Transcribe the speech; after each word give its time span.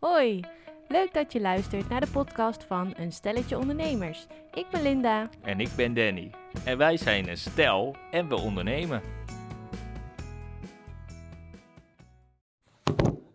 Hoi, 0.00 0.40
leuk 0.88 1.14
dat 1.14 1.32
je 1.32 1.40
luistert 1.40 1.88
naar 1.88 2.00
de 2.00 2.10
podcast 2.12 2.64
van 2.64 2.94
Een 2.96 3.12
Stelletje 3.12 3.58
Ondernemers. 3.58 4.26
Ik 4.54 4.66
ben 4.70 4.82
Linda. 4.82 5.28
En 5.42 5.60
ik 5.60 5.68
ben 5.76 5.94
Danny. 5.94 6.30
En 6.64 6.78
wij 6.78 6.96
zijn 6.96 7.28
een 7.28 7.36
stel 7.36 7.94
en 8.10 8.28
we 8.28 8.36
ondernemen. 8.40 9.00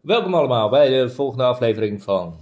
Welkom 0.02 0.34
allemaal 0.34 0.70
bij 0.70 0.89
de 0.89 1.10
volgende 1.10 1.44
aflevering 1.44 2.04
van 2.04 2.36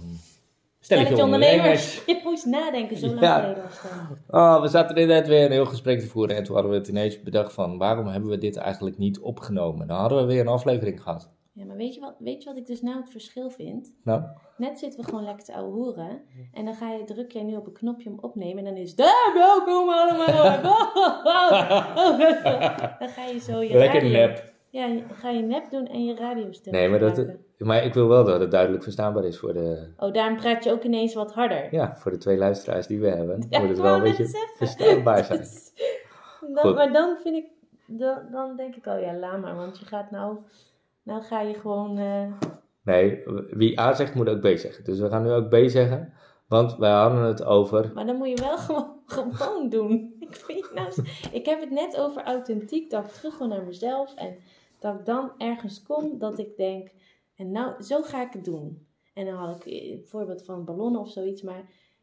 Stelletje 0.80 1.22
Ondernemers. 1.22 2.04
Je 2.06 2.20
moest 2.24 2.46
nadenken, 2.46 2.96
zo 2.96 3.06
lang 3.06 3.20
Ja. 3.20 3.40
geleden 3.40 3.62
was 3.62 3.82
het. 3.82 3.90
Oh, 4.30 4.60
we 4.60 4.68
zaten 4.68 4.96
er 4.96 5.06
net 5.06 5.26
weer 5.26 5.44
een 5.44 5.50
heel 5.52 5.66
gesprek 5.66 6.00
te 6.00 6.06
voeren 6.06 6.36
en 6.36 6.44
toen 6.44 6.54
hadden 6.54 6.72
we 6.72 6.78
het 6.78 6.88
ineens 6.88 7.22
bedacht 7.22 7.52
van 7.52 7.78
waarom 7.78 8.06
hebben 8.06 8.30
we 8.30 8.38
dit 8.38 8.56
eigenlijk 8.56 8.98
niet 8.98 9.18
opgenomen? 9.20 9.86
Dan 9.86 9.98
hadden 9.98 10.18
we 10.18 10.24
weer 10.32 10.40
een 10.40 10.48
aflevering 10.48 11.02
gehad. 11.02 11.30
Ja, 11.54 11.64
maar 11.64 11.76
weet 11.76 11.94
je, 11.94 12.00
wat, 12.00 12.14
weet 12.18 12.42
je 12.42 12.48
wat 12.48 12.58
ik 12.58 12.66
dus 12.66 12.82
nou 12.82 12.96
het 13.00 13.10
verschil 13.10 13.50
vind? 13.50 13.92
Nou, 14.04 14.22
Net 14.56 14.78
zitten 14.78 15.00
we 15.00 15.06
gewoon 15.06 15.24
lekker 15.24 15.44
te 15.44 15.54
ouwe 15.54 15.72
hoeren. 15.72 16.22
En 16.52 16.64
dan 16.64 16.74
ga 16.74 16.92
je, 16.92 17.04
druk 17.04 17.32
jij 17.32 17.42
nu 17.42 17.56
op 17.56 17.66
een 17.66 17.72
knopje 17.72 18.10
om 18.10 18.18
opnemen. 18.20 18.58
En 18.58 18.64
dan 18.74 18.82
is 18.82 18.96
"Ah, 18.96 19.34
welkom 19.34 19.88
allemaal. 19.88 20.62
dan 22.98 23.08
ga 23.08 23.24
je 23.24 23.38
zo 23.40 23.62
je 23.62 23.78
lekker 23.78 24.02
radio- 24.02 24.18
nep. 24.18 24.50
Ja, 24.70 24.88
ga 25.12 25.30
je 25.30 25.42
nep 25.42 25.70
doen 25.70 25.86
en 25.86 26.04
je 26.04 26.14
radiostem 26.16 26.72
Nee, 26.72 26.88
maar, 26.88 26.98
dat, 26.98 27.24
maar 27.58 27.84
ik 27.84 27.94
wil 27.94 28.08
wel 28.08 28.24
dat 28.24 28.40
het 28.40 28.50
duidelijk 28.50 28.82
verstaanbaar 28.82 29.24
is 29.24 29.38
voor 29.38 29.52
de, 29.52 29.92
Oh, 29.96 30.12
daarom 30.12 30.36
praat 30.36 30.64
je 30.64 30.72
ook 30.72 30.82
ineens 30.82 31.14
wat 31.14 31.32
harder. 31.32 31.74
ja, 31.74 31.96
voor 31.96 32.10
de 32.10 32.16
twee 32.18 32.36
luisteraars 32.36 32.86
die 32.86 33.00
we 33.00 33.08
hebben. 33.08 33.46
Ja, 33.50 33.58
moet 33.60 33.68
het 33.68 33.80
wel 33.80 33.94
een 33.94 34.02
beetje 34.02 34.26
zeggen. 34.26 34.56
verstaanbaar 34.56 35.24
zijn. 35.24 35.40
dan, 36.54 36.64
Goed. 36.64 36.74
maar 36.74 36.92
dan 36.92 37.16
vind 37.22 37.36
ik, 37.36 37.46
dan, 37.86 38.18
dan 38.30 38.56
denk 38.56 38.76
ik 38.76 38.86
al, 38.86 38.96
ja, 38.98 39.14
laat 39.14 39.40
maar. 39.40 39.56
Want 39.56 39.78
je 39.78 39.84
gaat 39.84 40.10
nou, 40.10 40.36
nou 41.02 41.22
ga 41.22 41.40
je 41.40 41.54
gewoon... 41.54 41.98
eh, 41.98 42.32
Nee, 42.84 43.22
wie 43.50 43.80
A 43.80 43.94
zegt 43.94 44.14
moet 44.14 44.28
ook 44.28 44.40
B 44.40 44.46
zeggen. 44.58 44.84
Dus 44.84 44.98
we 45.00 45.08
gaan 45.08 45.22
nu 45.22 45.30
ook 45.30 45.48
B 45.48 45.56
zeggen, 45.68 46.12
want 46.48 46.76
wij 46.76 46.90
hadden 46.92 47.22
het 47.22 47.44
over... 47.44 47.90
Maar 47.94 48.06
dan 48.06 48.16
moet 48.16 48.28
je 48.28 48.36
wel 48.44 48.58
gewoon, 48.66 49.34
gewoon 49.34 49.68
doen. 49.68 50.16
Ik, 50.18 50.34
vind 50.34 50.74
nou, 50.74 50.92
ik 51.32 51.46
heb 51.46 51.60
het 51.60 51.70
net 51.70 51.96
over 51.96 52.22
authentiek, 52.22 52.90
dat 52.90 53.04
ik 53.04 53.10
terug 53.10 53.38
wil 53.38 53.46
naar 53.48 53.64
mezelf. 53.64 54.14
En 54.14 54.36
dat 54.78 54.94
ik 54.98 55.04
dan 55.04 55.32
ergens 55.38 55.82
kom 55.82 56.18
dat 56.18 56.38
ik 56.38 56.56
denk, 56.56 56.90
en 57.36 57.50
nou, 57.50 57.82
zo 57.82 58.02
ga 58.02 58.22
ik 58.22 58.32
het 58.32 58.44
doen. 58.44 58.86
En 59.14 59.24
dan 59.26 59.34
had 59.34 59.56
ik 59.56 59.72
eh, 59.72 59.90
een 59.92 60.04
voorbeeld 60.04 60.44
van 60.44 60.64
ballonnen 60.64 61.00
of 61.00 61.10
zoiets. 61.10 61.42
Maar 61.42 61.62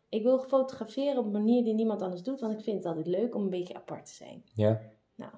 ik 0.09 0.23
wil 0.23 0.39
fotograferen 0.39 1.17
op 1.17 1.25
een 1.25 1.31
manier 1.31 1.64
die 1.64 1.73
niemand 1.73 2.02
anders 2.02 2.23
doet. 2.23 2.39
Want 2.39 2.53
ik 2.53 2.61
vind 2.64 2.77
het 2.77 2.86
altijd 2.86 3.08
leuk 3.08 3.36
om 3.36 3.44
een 3.44 3.50
beetje 3.50 3.75
apart 3.75 4.05
te 4.05 4.14
zijn. 4.14 4.44
Ja, 4.53 4.81
Nou, 5.16 5.31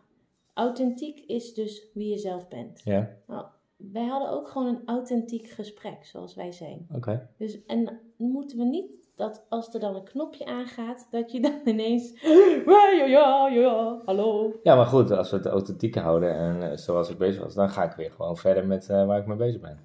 authentiek 0.62 1.20
is 1.20 1.54
dus 1.54 1.88
wie 1.94 2.10
je 2.10 2.18
zelf 2.18 2.48
bent. 2.48 2.82
ja, 2.84 3.10
Nou, 3.28 3.46
wij 3.76 4.06
hadden 4.06 4.30
ook 4.30 4.48
gewoon 4.48 4.68
een 4.68 4.82
authentiek 4.86 5.48
gesprek, 5.48 6.06
zoals 6.06 6.36
wij 6.36 6.52
zijn. 6.52 6.88
oké. 6.96 7.30
Dus, 7.38 7.66
en 7.66 8.00
moeten 8.18 8.58
we 8.58 8.64
niet 8.64 9.10
dat 9.16 9.46
als 9.50 9.74
er 9.74 9.80
dan 9.80 9.96
een 9.96 10.04
knopje 10.04 10.46
aangaat, 10.46 11.08
dat 11.12 11.32
je 11.32 11.42
dan 11.42 11.62
ineens. 11.66 12.22
Ja, 12.66 12.90
ja, 12.90 13.06
ja, 13.06 13.48
ja, 13.48 14.02
hallo. 14.06 14.54
Ja, 14.64 14.76
maar 14.76 14.86
goed, 14.86 15.12
als 15.12 15.32
we 15.32 15.38
het 15.38 15.46
authentiek 15.46 15.96
houden 15.96 16.36
en 16.36 16.72
eh, 16.72 16.78
zoals 16.78 17.10
ik 17.10 17.18
bezig 17.18 17.44
was, 17.44 17.54
dan 17.54 17.70
ga 17.70 17.84
ik 17.84 17.92
weer 17.92 18.12
gewoon 18.12 18.38
verder 18.38 18.68
met 18.68 18.90
eh, 18.90 19.06
waar 19.06 19.20
ik 19.20 19.26
mee 19.26 19.38
bezig 19.38 19.62
ben. 19.62 19.80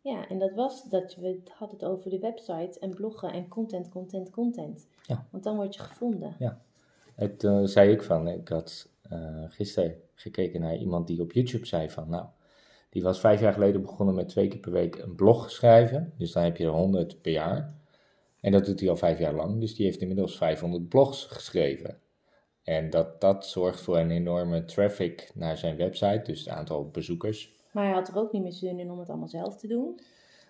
Ja, 0.00 0.28
en 0.28 0.38
dat 0.38 0.52
was 0.54 0.82
dat 0.82 1.14
we 1.14 1.26
het 1.26 1.50
hadden 1.50 1.78
het 1.78 1.88
over 1.88 2.10
de 2.10 2.18
website 2.18 2.78
en 2.78 2.94
bloggen 2.94 3.32
en 3.32 3.48
content, 3.48 3.88
content, 3.88 4.30
content. 4.30 4.86
Ja. 5.02 5.26
Want 5.30 5.44
dan 5.44 5.56
word 5.56 5.74
je 5.74 5.80
gevonden. 5.80 6.36
En 7.14 7.36
toen 7.36 7.68
zei 7.68 7.90
ik 7.90 8.02
van, 8.02 8.28
ik 8.28 8.48
had 8.48 8.88
eh, 9.08 9.44
gisteren 9.48 9.96
gekeken 10.14 10.60
naar 10.60 10.76
iemand 10.76 11.06
die 11.06 11.20
op 11.20 11.32
YouTube 11.32 11.66
zei 11.66 11.90
van, 11.90 12.08
nou, 12.08 12.26
die 12.90 13.02
was 13.02 13.20
vijf 13.20 13.40
jaar 13.40 13.52
geleden 13.52 13.82
begonnen 13.82 14.14
met 14.14 14.28
twee 14.28 14.48
keer 14.48 14.60
per 14.60 14.72
week 14.72 14.98
een 14.98 15.14
blog 15.14 15.50
schrijven. 15.50 16.12
Dus 16.18 16.32
dan 16.32 16.42
heb 16.42 16.56
je 16.56 16.64
er 16.64 16.70
100 16.70 17.22
per 17.22 17.32
jaar. 17.32 17.74
En 18.40 18.52
dat 18.52 18.64
doet 18.64 18.80
hij 18.80 18.88
al 18.88 18.96
vijf 18.96 19.18
jaar 19.18 19.34
lang. 19.34 19.60
Dus 19.60 19.74
die 19.74 19.86
heeft 19.86 20.00
inmiddels 20.00 20.36
500 20.36 20.88
blogs 20.88 21.24
geschreven. 21.24 21.98
En 22.62 22.90
dat, 22.90 23.20
dat 23.20 23.46
zorgt 23.46 23.80
voor 23.80 23.98
een 23.98 24.10
enorme 24.10 24.64
traffic 24.64 25.30
naar 25.34 25.56
zijn 25.56 25.76
website, 25.76 26.22
dus 26.24 26.38
het 26.38 26.48
aantal 26.48 26.88
bezoekers. 26.90 27.56
Maar 27.72 27.84
hij 27.84 27.92
had 27.92 28.08
er 28.08 28.16
ook 28.16 28.32
niet 28.32 28.42
meer 28.42 28.52
zin 28.52 28.78
in 28.78 28.90
om 28.90 28.98
het 28.98 29.08
allemaal 29.08 29.28
zelf 29.28 29.56
te 29.56 29.66
doen. 29.66 30.00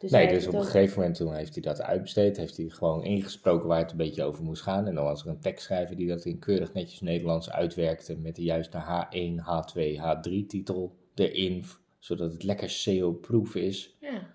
Dus 0.05 0.13
nee, 0.13 0.29
dus 0.29 0.47
op 0.47 0.55
een 0.55 0.65
gegeven 0.65 0.99
moment 0.99 1.17
toen 1.17 1.35
heeft 1.35 1.55
hij 1.55 1.63
dat 1.63 1.83
uitbesteed, 1.83 2.37
heeft 2.37 2.57
hij 2.57 2.69
gewoon 2.69 3.05
ingesproken 3.05 3.69
waar 3.69 3.79
het 3.79 3.91
een 3.91 3.97
beetje 3.97 4.23
over 4.25 4.45
moest 4.45 4.63
gaan. 4.63 4.87
En 4.87 4.95
dan 4.95 5.05
was 5.05 5.23
er 5.25 5.29
een 5.29 5.41
tekstschrijver 5.41 5.97
die 5.97 6.09
dat 6.09 6.25
in 6.25 6.39
keurig 6.39 6.73
netjes 6.73 7.01
Nederlands 7.01 7.51
uitwerkte 7.51 8.17
met 8.19 8.37
de 8.37 8.43
juiste 8.43 8.79
H1, 8.79 9.45
H2, 9.45 9.81
H3 10.01 10.47
titel 10.49 10.97
erin, 11.15 11.65
zodat 11.99 12.33
het 12.33 12.43
lekker 12.43 12.71
SEO-proof 12.71 13.55
is. 13.55 13.97
Ja. 14.01 14.33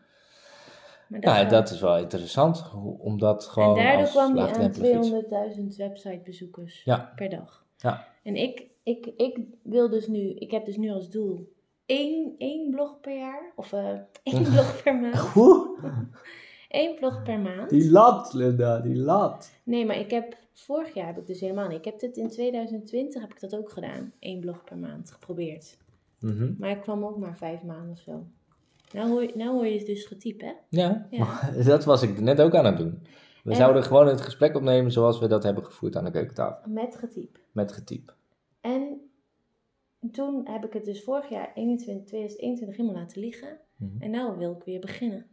Maar 1.08 1.20
Nou, 1.20 1.40
wel- 1.42 1.50
dat 1.50 1.70
is 1.72 1.80
wel 1.82 1.98
interessant, 1.98 2.64
omdat 3.00 3.46
gewoon 3.46 3.78
en 3.78 3.84
daardoor 3.84 4.08
kwam 4.08 4.22
hij 4.24 4.30
aan 4.32 4.36
laagdrempelig 4.48 4.98
iets. 4.98 5.10
200.000 5.10 5.76
websitebezoekers 5.78 6.82
Ja. 6.84 7.14
per 7.16 7.30
dag. 7.30 7.66
Ja. 7.78 8.08
En 8.24 8.36
ik, 8.36 8.64
ik, 8.84 9.06
ik 9.18 9.38
wil 9.64 9.90
dus 9.90 10.08
nu, 10.08 10.30
ik 10.34 10.52
heb 10.52 10.66
dus 10.66 10.78
nu 10.78 10.90
als 10.92 11.10
doel 11.10 11.54
één, 11.90 12.36
één 12.38 12.70
blog 12.72 13.00
per 13.00 13.18
jaar, 13.18 13.52
of 13.56 13.74
eh 13.74 13.90
één 14.24 14.44
blog 14.54 14.84
per 14.84 14.96
maand. 14.96 15.36
Oeh, 15.36 15.84
Eén 16.70 16.96
blog 16.96 17.24
per 17.24 17.40
maand. 17.40 17.70
die 17.70 17.92
lat, 17.92 18.34
Linda, 18.34 18.80
die 18.80 18.96
lat. 18.96 19.52
Nee, 19.64 19.86
maar 19.86 19.98
ik 20.00 20.12
heb, 20.12 20.38
vorig 20.54 20.94
jaar 20.94 21.06
heb 21.08 21.18
ik 21.18 21.28
dus 21.28 21.40
helemaal 21.40 21.68
niet. 21.68 21.78
Ik 21.78 21.86
heb 21.86 22.00
dit 22.00 22.18
in 22.18 22.30
2020, 22.30 23.22
heb 23.22 23.32
ik 23.32 23.40
dat 23.40 23.56
ook 23.56 23.70
gedaan. 23.70 24.14
Eén 24.20 24.40
blog 24.40 24.64
per 24.64 24.78
maand 24.78 25.12
geprobeerd. 25.12 25.78
Mhm. 26.20 26.54
Maar 26.58 26.70
ik 26.70 26.82
kwam 26.82 27.04
ook 27.06 27.18
maar 27.18 27.38
vijf 27.38 27.64
maanden 27.64 27.92
of 27.92 28.00
zo. 28.00 28.24
Nou 28.94 29.10
hoor, 29.10 29.22
je- 29.22 29.32
nou 29.36 29.52
hoor 29.52 29.68
je 29.68 29.78
het 29.78 29.86
dus 29.86 30.06
getypt, 30.06 30.42
hè? 30.42 30.52
Ja, 30.70 31.08
Ja. 31.10 31.52
dat 31.66 31.84
was 31.86 32.02
ik 32.02 32.20
net 32.20 32.42
ook 32.42 32.56
aan 32.56 32.66
het 32.66 32.78
doen. 32.78 33.00
We 33.44 33.50
En- 33.50 33.56
zouden 33.56 33.84
gewoon 33.84 34.08
het 34.08 34.22
gesprek 34.22 34.56
opnemen 34.56 34.92
zoals 34.92 35.20
we 35.20 35.28
dat 35.28 35.44
hebben 35.44 35.66
gevoerd 35.66 35.96
aan 35.96 36.04
de 36.06 36.12
keukentafel, 36.12 36.72
Met 36.72 36.96
getypt. 36.96 37.40
met 37.52 37.72
getyp. 37.72 38.16
En 38.62 39.09
toen 40.12 40.48
heb 40.48 40.66
ik 40.66 40.74
het 40.74 40.86
dus 40.86 41.04
vorig 41.04 41.30
jaar 41.30 41.52
21, 41.54 42.06
2021 42.06 42.78
helemaal 42.78 43.02
laten 43.02 43.22
liggen. 43.22 43.60
Mhm. 43.76 44.02
En 44.02 44.12
nou 44.12 44.38
wil 44.38 44.56
ik 44.56 44.64
weer 44.64 44.80
beginnen. 44.80 45.26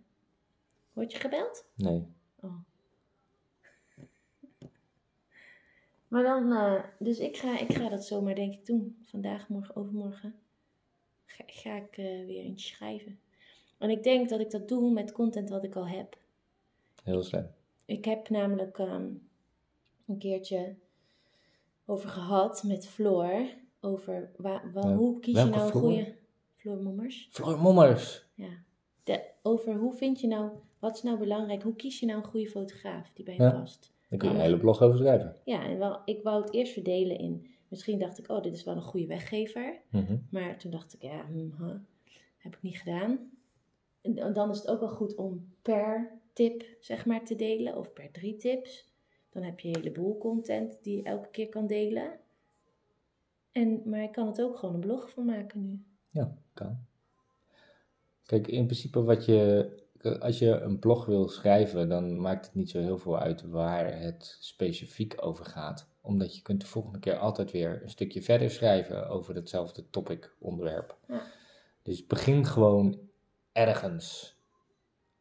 Word 0.93 1.13
je 1.13 1.19
gebeld? 1.19 1.65
Nee. 1.75 2.07
Oh. 2.41 2.55
Maar 6.09 6.23
dan, 6.23 6.53
eh, 6.53 6.85
dus 6.99 7.19
ik 7.19 7.37
ga, 7.37 7.59
ik 7.59 7.73
ga 7.73 7.89
dat 7.89 8.05
zomaar 8.05 8.35
denk 8.35 8.55
ik 8.55 8.67
doen. 8.67 8.99
Vandaag, 9.03 9.49
morgen, 9.49 9.77
overmorgen. 9.77 10.35
Ga, 11.25 11.45
ga 11.47 11.77
ik 11.77 11.97
eh, 11.97 12.27
weer 12.27 12.43
eentje 12.43 12.69
schrijven. 12.69 13.19
En 13.79 13.91
ik 13.91 14.03
denk 14.03 14.29
dat 14.29 14.41
ik 14.41 14.51
dat 14.51 14.69
doe 14.69 14.93
met 14.93 15.13
content 15.13 15.49
wat 15.49 15.65
ik 15.65 15.77
al 15.77 15.89
heb. 15.89 16.19
Heel 17.03 17.23
slim. 17.23 17.47
Ik 17.85 18.05
heb 18.05 18.29
namelijk 18.29 18.79
ehm, 18.79 19.11
een 20.07 20.19
keertje 20.19 20.75
over 21.85 22.09
gehad 22.09 22.63
met 22.63 22.87
Floor. 22.87 23.49
Over 23.87 24.31
hoe 24.73 25.21
kies 25.21 25.43
je 25.43 25.45
nou 25.45 25.61
een 25.67 25.71
goede... 25.73 26.15
Floor 26.57 26.83
Mommers. 26.83 27.29
Floor 27.31 27.61
Mommers. 27.61 28.27
Ja. 28.35 28.49
De, 29.05 29.25
over 29.43 29.75
hoe 29.75 29.93
vind 29.93 30.21
je 30.21 30.27
nou... 30.27 30.51
Wat 30.79 30.97
is 30.97 31.03
nou 31.03 31.19
belangrijk? 31.19 31.63
Hoe 31.63 31.77
kies 31.77 32.01
je 32.01 32.07
nou 32.07 32.19
een 32.19 32.27
goede 32.27 32.49
fotograaf 32.49 33.13
die 33.15 33.25
bij 33.25 33.35
je 33.35 33.43
Ja. 33.43 33.51
past? 33.51 33.93
Daar 34.09 34.19
kun 34.19 34.29
je 34.29 34.35
een 34.35 34.41
hele 34.41 34.59
blog 34.59 34.83
over 34.83 34.99
schrijven. 34.99 35.37
Ja, 35.45 35.65
en 35.65 35.79
wel, 35.79 36.01
ik 36.05 36.23
wou 36.23 36.43
het 36.43 36.55
eerst 36.55 36.73
verdelen 36.73 37.19
in... 37.19 37.47
Misschien 37.69 37.99
dacht 37.99 38.19
ik, 38.19 38.31
oh, 38.31 38.43
dit 38.43 38.55
is 38.55 38.65
wel 38.65 38.77
een 38.77 38.83
goede 38.83 39.07
weggever. 39.07 39.81
Mhm. 39.91 40.17
Maar 40.31 40.59
toen 40.59 40.71
dacht 40.71 40.95
ik, 40.95 41.03
ja, 41.03 41.25
hm, 41.27 41.65
huh, 41.65 41.75
heb 42.39 42.55
ik 42.55 42.63
niet 42.63 42.79
gedaan. 42.79 43.31
En 44.03 44.33
dan 44.33 44.51
is 44.51 44.59
het 44.59 44.69
ook 44.69 44.81
wel 44.81 44.89
goed 44.89 45.15
om 45.15 45.53
per 45.63 46.19
tip, 46.33 46.65
zeg 46.81 47.07
maar, 47.07 47.25
te 47.25 47.37
delen. 47.37 47.77
Of 47.77 47.93
per 47.93 48.11
drie 48.11 48.37
tips. 48.37 48.95
Dan 49.31 49.43
heb 49.43 49.61
je 49.61 49.69
een 49.69 49.77
heleboel 49.77 50.19
content 50.19 50.79
die 50.83 50.97
je 50.97 51.03
elke 51.03 51.29
keer 51.31 51.49
kan 51.49 51.67
delen. 51.67 52.19
En, 53.57 53.83
maar 53.85 54.03
ik 54.03 54.13
kan 54.13 54.27
het 54.27 54.43
ook 54.43 54.57
gewoon 54.57 54.75
een 54.75 54.81
blog 54.81 55.11
van 55.11 55.25
maken 55.25 55.63
nu. 55.63 55.85
Ja, 56.11 56.37
kan. 56.55 56.79
Kijk, 58.27 58.49
in 58.49 58.65
principe 58.65 59.03
wat 59.03 59.25
je... 59.25 59.71
Als 60.21 60.39
je 60.39 60.51
een 60.51 60.79
blog 60.79 61.07
wil 61.07 61.29
schrijven, 61.29 61.89
dan 61.89 62.21
maakt 62.21 62.47
het 62.47 62.55
niet 62.55 62.71
zo 62.71 62.81
heel 62.81 62.99
veel 62.99 63.19
uit 63.19 63.43
waar 63.43 64.01
het 64.01 64.37
specifiek 64.41 65.15
over 65.17 65.45
gaat. 65.45 65.89
Omdat 66.01 66.37
je 66.37 66.43
kunt 66.43 66.61
de 66.61 66.67
volgende 66.67 66.99
keer 66.99 67.19
altijd 67.19 67.51
weer 67.51 67.83
een 67.83 67.91
stukje 67.91 68.23
verder 68.23 68.51
schrijven 68.51 69.09
over 69.09 69.35
hetzelfde 69.35 69.91
topic 69.91 70.37
onderwerp. 70.39 70.99
Ja. 71.09 71.23
Dus 71.83 72.07
begin 72.07 72.45
gewoon 72.45 72.99
ergens 73.53 74.37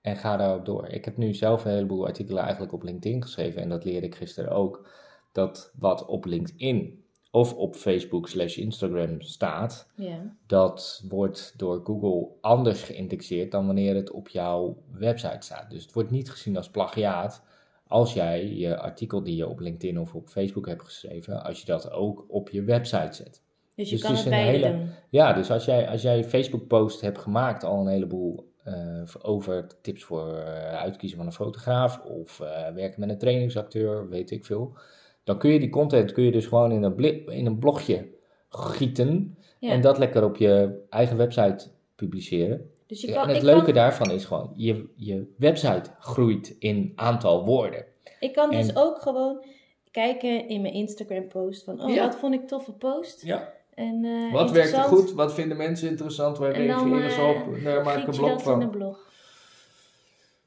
en 0.01 0.15
ga 0.15 0.37
daarop 0.37 0.65
door. 0.65 0.87
Ik 0.87 1.05
heb 1.05 1.17
nu 1.17 1.33
zelf 1.33 1.65
een 1.65 1.71
heleboel 1.71 2.05
artikelen 2.05 2.43
eigenlijk 2.43 2.73
op 2.73 2.83
LinkedIn 2.83 3.21
geschreven 3.21 3.61
en 3.61 3.69
dat 3.69 3.83
leerde 3.83 4.05
ik 4.05 4.15
gisteren 4.15 4.51
ook. 4.51 4.89
Dat 5.31 5.71
wat 5.75 6.05
op 6.05 6.25
LinkedIn 6.25 7.04
of 7.35 7.53
op 7.53 7.75
Facebook 7.75 8.27
slash 8.27 8.57
Instagram 8.57 9.21
staat, 9.21 9.87
Ja, 9.95 10.35
dat 10.45 11.03
wordt 11.09 11.53
door 11.57 11.81
Google 11.83 12.27
anders 12.41 12.81
geïndexeerd 12.83 13.51
dan 13.51 13.65
wanneer 13.65 13.95
het 13.95 14.11
op 14.11 14.29
jouw 14.29 14.77
website 14.91 15.37
staat. 15.39 15.69
Dus 15.69 15.83
het 15.83 15.93
wordt 15.93 16.11
niet 16.11 16.31
gezien 16.31 16.57
als 16.57 16.69
plagiaat 16.69 17.43
als 17.87 18.13
jij 18.13 18.47
je 18.53 18.77
artikel 18.77 19.23
die 19.23 19.35
je 19.35 19.47
op 19.47 19.59
LinkedIn 19.59 19.99
of 19.99 20.15
op 20.15 20.27
Facebook 20.27 20.67
hebt 20.67 20.83
geschreven, 20.83 21.43
als 21.43 21.59
je 21.59 21.65
dat 21.65 21.91
ook 21.91 22.25
op 22.27 22.49
je 22.49 22.63
website 22.63 23.13
zet. 23.13 23.41
dus 23.75 23.89
je 23.89 23.95
Dus 23.95 24.03
kan 24.05 24.15
het 24.15 24.25
een 24.25 24.33
hele- 24.33 24.71
doen. 24.71 24.89
Ja, 25.09 25.33
dus 25.33 25.51
als 25.51 25.65
jij, 25.65 25.89
als 25.89 26.01
jij 26.01 26.23
Facebook 26.23 26.67
post 26.67 27.01
hebt 27.01 27.17
gemaakt 27.17 27.63
al 27.63 27.79
een 27.79 27.87
heleboel 27.87 28.53
eh, 28.63 29.01
over 29.21 29.67
tips 29.81 30.03
voor 30.03 30.33
eh, 30.37 30.73
uitkiezen 30.75 31.17
van 31.17 31.25
een 31.27 31.33
fotograaf 31.33 31.99
of 31.99 32.39
eh, 32.39 32.73
werken 32.73 32.99
met 32.99 33.09
een 33.09 33.17
trainingsacteur, 33.17 34.09
weet 34.09 34.31
ik 34.31 34.45
veel. 34.45 34.77
Dan 35.25 35.37
kun 35.37 35.49
je 35.51 35.59
die 35.59 35.69
content 35.69 36.11
kun 36.11 36.23
je 36.23 36.31
dus 36.31 36.45
gewoon 36.45 36.71
in 36.71 36.83
een, 36.83 36.95
bli- 36.95 37.23
in 37.27 37.45
een 37.45 37.59
blogje 37.59 38.07
gieten 38.49 39.37
Ja. 39.59 39.69
en 39.71 39.81
dat 39.81 39.97
lekker 39.97 40.23
op 40.23 40.35
je 40.37 40.83
eigen 40.89 41.17
website 41.17 41.67
publiceren. 41.95 42.69
dus 42.87 43.01
je 43.01 43.11
kan, 43.11 43.21
en 43.23 43.27
het 43.27 43.37
ik, 43.37 43.43
leuke 43.43 43.63
kan, 43.65 43.73
daarvan 43.73 44.11
is 44.11 44.25
gewoon, 44.25 44.51
je, 44.55 44.85
je 44.95 45.33
website 45.37 45.89
groeit 45.99 46.55
in 46.59 46.91
aantal 46.95 47.45
woorden. 47.45 47.85
ik 48.19 48.33
kan 48.33 48.49
dus 48.51 48.75
ook 48.75 49.01
gewoon 49.01 49.43
kijken 49.91 50.47
in 50.47 50.61
mijn 50.61 50.73
Instagram 50.73 51.27
post 51.27 51.63
van, 51.63 51.81
oh, 51.83 51.93
Ja. 51.93 52.03
wat 52.05 52.15
vond 52.15 52.33
ik 52.33 52.47
toffe 52.47 52.71
post. 52.71 53.21
Ja. 53.25 53.53
En, 53.73 54.05
eh, 54.05 54.33
Wat 54.33 54.51
werkt 54.51 54.73
er 54.73 54.79
goed? 54.83 55.11
Wat 55.13 55.33
vinden 55.33 55.57
mensen 55.57 55.89
interessant? 55.89 56.37
Waar 56.37 56.51
reageren 56.51 57.11
ze 57.11 57.19
eh, 57.19 57.29
op? 57.29 57.63
Daar 57.63 57.83
maak 57.83 57.97
ik 57.97 58.07
een 58.07 58.13
je 58.13 58.19
blog 58.19 58.29
dat 58.29 58.39
in 58.39 58.43
van. 58.45 58.61
een 58.61 58.69
blog. 58.69 59.09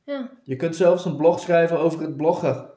Ja, 0.04 0.30
Je 0.44 0.56
kunt 0.56 0.76
zelfs 0.76 1.04
een 1.04 1.16
blog 1.16 1.40
schrijven 1.40 1.78
over 1.78 2.00
het 2.00 2.16
bloggen. 2.16 2.70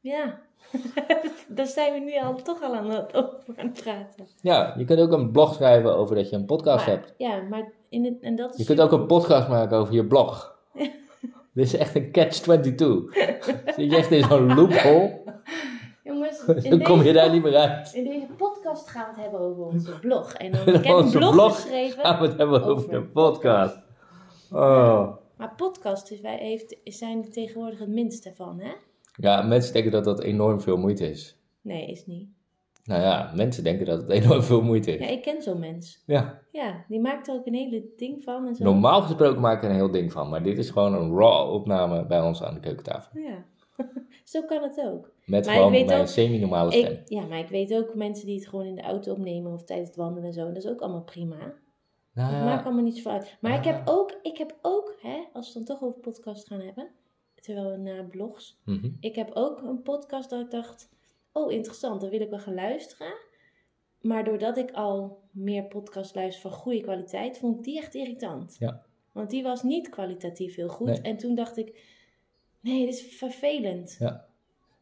ja. 0.00 0.48
Daar 1.48 1.66
zijn 1.66 1.92
we 1.92 1.98
nu 1.98 2.18
al 2.18 2.34
toch 2.34 2.62
al 2.62 2.74
aan 2.74 2.90
het, 2.90 3.14
over 3.14 3.38
aan 3.56 3.66
het 3.66 3.82
praten. 3.82 4.26
Ja, 4.42 4.74
je 4.78 4.84
kunt 4.84 5.00
ook 5.00 5.12
een 5.12 5.30
blog 5.30 5.54
schrijven 5.54 5.96
over 5.96 6.14
dat 6.16 6.30
je 6.30 6.36
een 6.36 6.44
podcast 6.44 6.86
Maar- 6.86 6.94
hebt. 6.94 7.14
Ja, 7.16 7.40
maar 7.50 7.72
in 7.88 8.04
het, 8.04 8.20
en 8.20 8.36
dat 8.36 8.52
is 8.52 8.58
Je 8.58 8.64
kunt 8.64 8.80
ook 8.80 8.92
een 8.92 9.06
podcast 9.06 9.48
maken 9.48 9.78
over 9.78 9.94
je 9.94 10.06
blog. 10.06 10.58
Dit 11.54 11.64
is 11.66 11.76
echt 11.76 11.94
een 11.94 12.12
catch-22. 12.12 13.18
Zit 13.76 13.90
je 13.90 13.96
echt 13.96 14.10
in 14.10 14.22
zo'n 14.24 14.54
loophole, 14.54 15.20
Jongens, 16.04 16.44
dan 16.68 16.82
kom 16.82 17.02
je 17.02 17.12
daar 17.12 17.30
niet 17.30 17.42
meer 17.42 17.56
uit. 17.56 17.92
In 17.94 18.04
deze 18.04 18.26
podcast 18.36 18.88
gaan 18.88 19.02
we 19.04 19.10
het 19.10 19.20
hebben 19.20 19.40
over 19.40 19.64
onze 19.64 19.98
blog. 19.98 20.32
En 20.32 20.52
dan, 20.52 20.66
In 20.66 20.74
ik 20.74 20.84
heb 20.84 20.96
een 20.96 21.02
onze 21.02 21.18
blog, 21.18 21.32
blog 21.32 21.54
geschreven. 21.54 22.04
Gaan 22.04 22.20
we 22.20 22.26
het 22.26 22.36
hebben 22.38 22.60
over 22.60 22.70
Over 22.70 22.90
de 22.90 23.02
podcast. 23.02 23.78
Oh. 24.52 25.08
Maar 25.36 25.54
podcast 25.56 26.10
is, 26.10 26.20
wij 26.20 26.36
heeft, 26.36 26.76
zijn 26.84 27.22
er 27.24 27.30
tegenwoordig 27.30 27.78
het 27.78 27.88
minste 27.88 28.32
van, 28.34 28.60
hè? 28.60 28.70
Ja, 29.20 29.42
mensen 29.42 29.72
denken 29.72 29.92
dat 29.92 30.04
dat 30.04 30.22
enorm 30.22 30.60
veel 30.60 30.76
moeite 30.76 31.10
is. 31.10 31.36
Nee, 31.60 31.86
is 31.86 32.06
niet. 32.06 32.28
Nou 32.84 33.02
ja, 33.02 33.32
mensen 33.34 33.64
denken 33.64 33.86
dat 33.86 34.00
het 34.00 34.10
enorm 34.10 34.42
veel 34.42 34.62
moeite 34.62 34.90
Ja, 34.92 34.98
is. 34.98 35.10
ik 35.10 35.22
ken 35.22 35.42
zo'n 35.42 35.58
mens. 35.58 36.02
Ja, 36.06 36.40
Ja, 36.52 36.84
die 36.88 37.00
maakt 37.00 37.28
er 37.28 37.34
ook 37.34 37.46
een 37.46 37.54
hele 37.54 37.84
ding 37.96 38.22
van 38.24 38.46
en 38.46 38.54
zo. 38.54 38.64
normaal 38.64 39.02
gesproken 39.02 39.40
maak 39.40 39.56
ik 39.56 39.62
er 39.64 39.70
een 39.70 39.76
heel 39.76 39.90
ding 39.90 40.12
van. 40.12 40.28
Maar 40.28 40.42
dit 40.42 40.58
is 40.58 40.70
gewoon 40.70 40.94
een 40.94 41.16
raw 41.16 41.52
opname 41.52 42.06
bij 42.06 42.20
ons 42.20 42.42
aan 42.42 42.54
de 42.54 42.60
keukentafel. 42.60 43.20
Ja, 43.20 43.44
zo 44.24 44.42
kan 44.42 44.62
het 44.62 44.80
ook. 44.86 45.12
Met 45.26 45.46
Maar 45.46 45.54
gewoon 45.54 46.00
ook- 46.00 46.06
semi-normale 46.06 46.70
stem. 46.72 46.92
Ik, 46.92 47.00
ja, 47.08 47.26
maar 47.26 47.38
ik 47.38 47.48
weet 47.48 47.74
ook 47.74 47.94
mensen 47.94 48.26
die 48.26 48.38
het 48.38 48.48
gewoon 48.48 48.66
in 48.66 48.74
de 48.74 48.82
auto 48.82 49.12
opnemen 49.12 49.52
of 49.52 49.64
tijdens 49.64 49.88
het 49.88 49.98
wandelen 49.98 50.24
en 50.28 50.32
zo. 50.32 50.40
En 50.46 50.54
dat 50.54 50.64
is 50.64 50.70
ook 50.70 50.80
allemaal 50.80 51.02
prima. 51.04 51.36
Nou 52.14 52.30
Dat 52.30 52.38
ja, 52.40 52.44
maakt 52.44 52.64
allemaal 52.64 52.84
niet 52.84 52.96
zoveel 52.96 53.12
uit. 53.12 53.36
Maar 53.40 53.54
ik 53.54 53.64
Ja. 53.64 53.72
heb 53.72 53.82
ook, 53.88 54.18
ik 54.22 54.38
heb 54.38 54.58
ook, 54.62 54.94
hè, 55.00 55.18
als 55.32 55.52
we 55.52 55.58
het 55.58 55.68
dan 55.68 55.76
toch 55.78 55.88
over 55.88 56.00
podcast 56.00 56.46
gaan 56.46 56.60
hebben, 56.60 56.88
terwijl 57.40 57.70
we 57.70 57.76
naar 57.76 58.04
blogs. 58.04 58.60
mhm. 58.64 58.90
Ik 59.00 59.14
heb 59.14 59.30
ook 59.34 59.62
een 59.62 59.82
podcast 59.82 60.30
dat 60.30 60.40
ik 60.40 60.50
dacht, 60.50 60.88
oh 61.32 61.52
interessant, 61.52 62.00
daar 62.00 62.10
wil 62.10 62.20
ik 62.20 62.30
wel 62.30 62.38
gaan 62.38 62.54
luisteren. 62.54 63.12
Maar 64.00 64.24
doordat 64.24 64.56
ik 64.56 64.70
al 64.70 65.20
meer 65.30 65.64
podcast 65.64 66.14
luister 66.14 66.50
van 66.50 66.58
goede 66.58 66.80
kwaliteit, 66.80 67.38
vond 67.38 67.56
ik 67.56 67.64
die 67.64 67.78
echt 67.78 67.94
irritant. 67.94 68.56
Ja. 68.58 68.82
Want 69.12 69.30
die 69.30 69.42
was 69.42 69.62
niet 69.62 69.88
kwalitatief 69.88 70.54
heel 70.54 70.68
goed. 70.68 70.86
Nee. 70.86 71.00
En 71.00 71.16
toen 71.16 71.34
dacht 71.34 71.56
ik, 71.56 71.80
nee, 72.60 72.86
dit 72.86 72.94
is 72.94 73.02
vervelend. 73.16 73.96
Ja. 73.98 74.26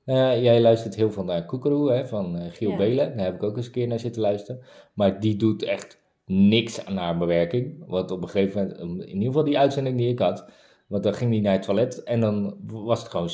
Eh, 0.05 0.43
jij 0.43 0.61
luistert 0.61 0.95
heel 0.95 1.11
veel 1.11 1.25
naar 1.25 1.47
Koekeroe 1.47 1.93
hè, 1.93 2.07
van 2.07 2.39
eh, 2.39 2.53
Giel 2.53 2.71
Ja. 2.71 2.77
Belen. 2.77 3.17
Daar 3.17 3.25
heb 3.25 3.35
ik 3.35 3.43
ook 3.43 3.57
eens 3.57 3.67
een 3.67 3.73
keer 3.73 3.87
naar 3.87 3.99
zitten 3.99 4.23
luisteren. 4.23 4.63
Maar 4.95 5.21
die 5.21 5.37
doet 5.37 5.63
echt 5.63 6.01
niks 6.25 6.85
aan 6.85 6.97
haar 6.97 7.19
bewerking. 7.19 7.85
Want 7.87 8.11
op 8.11 8.23
een 8.23 8.29
gegeven 8.29 8.69
moment, 8.79 9.01
in 9.03 9.09
ieder 9.09 9.27
geval 9.27 9.45
die 9.45 9.59
uitzending 9.59 9.97
die 9.97 10.09
ik 10.09 10.19
had, 10.19 10.51
want 10.89 11.03
dan 11.03 11.15
ging 11.15 11.31
hij 11.31 11.41
naar 11.41 11.53
het 11.53 11.63
toilet 11.63 12.03
en 12.03 12.21
dan 12.21 12.57
was 12.67 13.01
het 13.01 13.09
gewoon, 13.09 13.31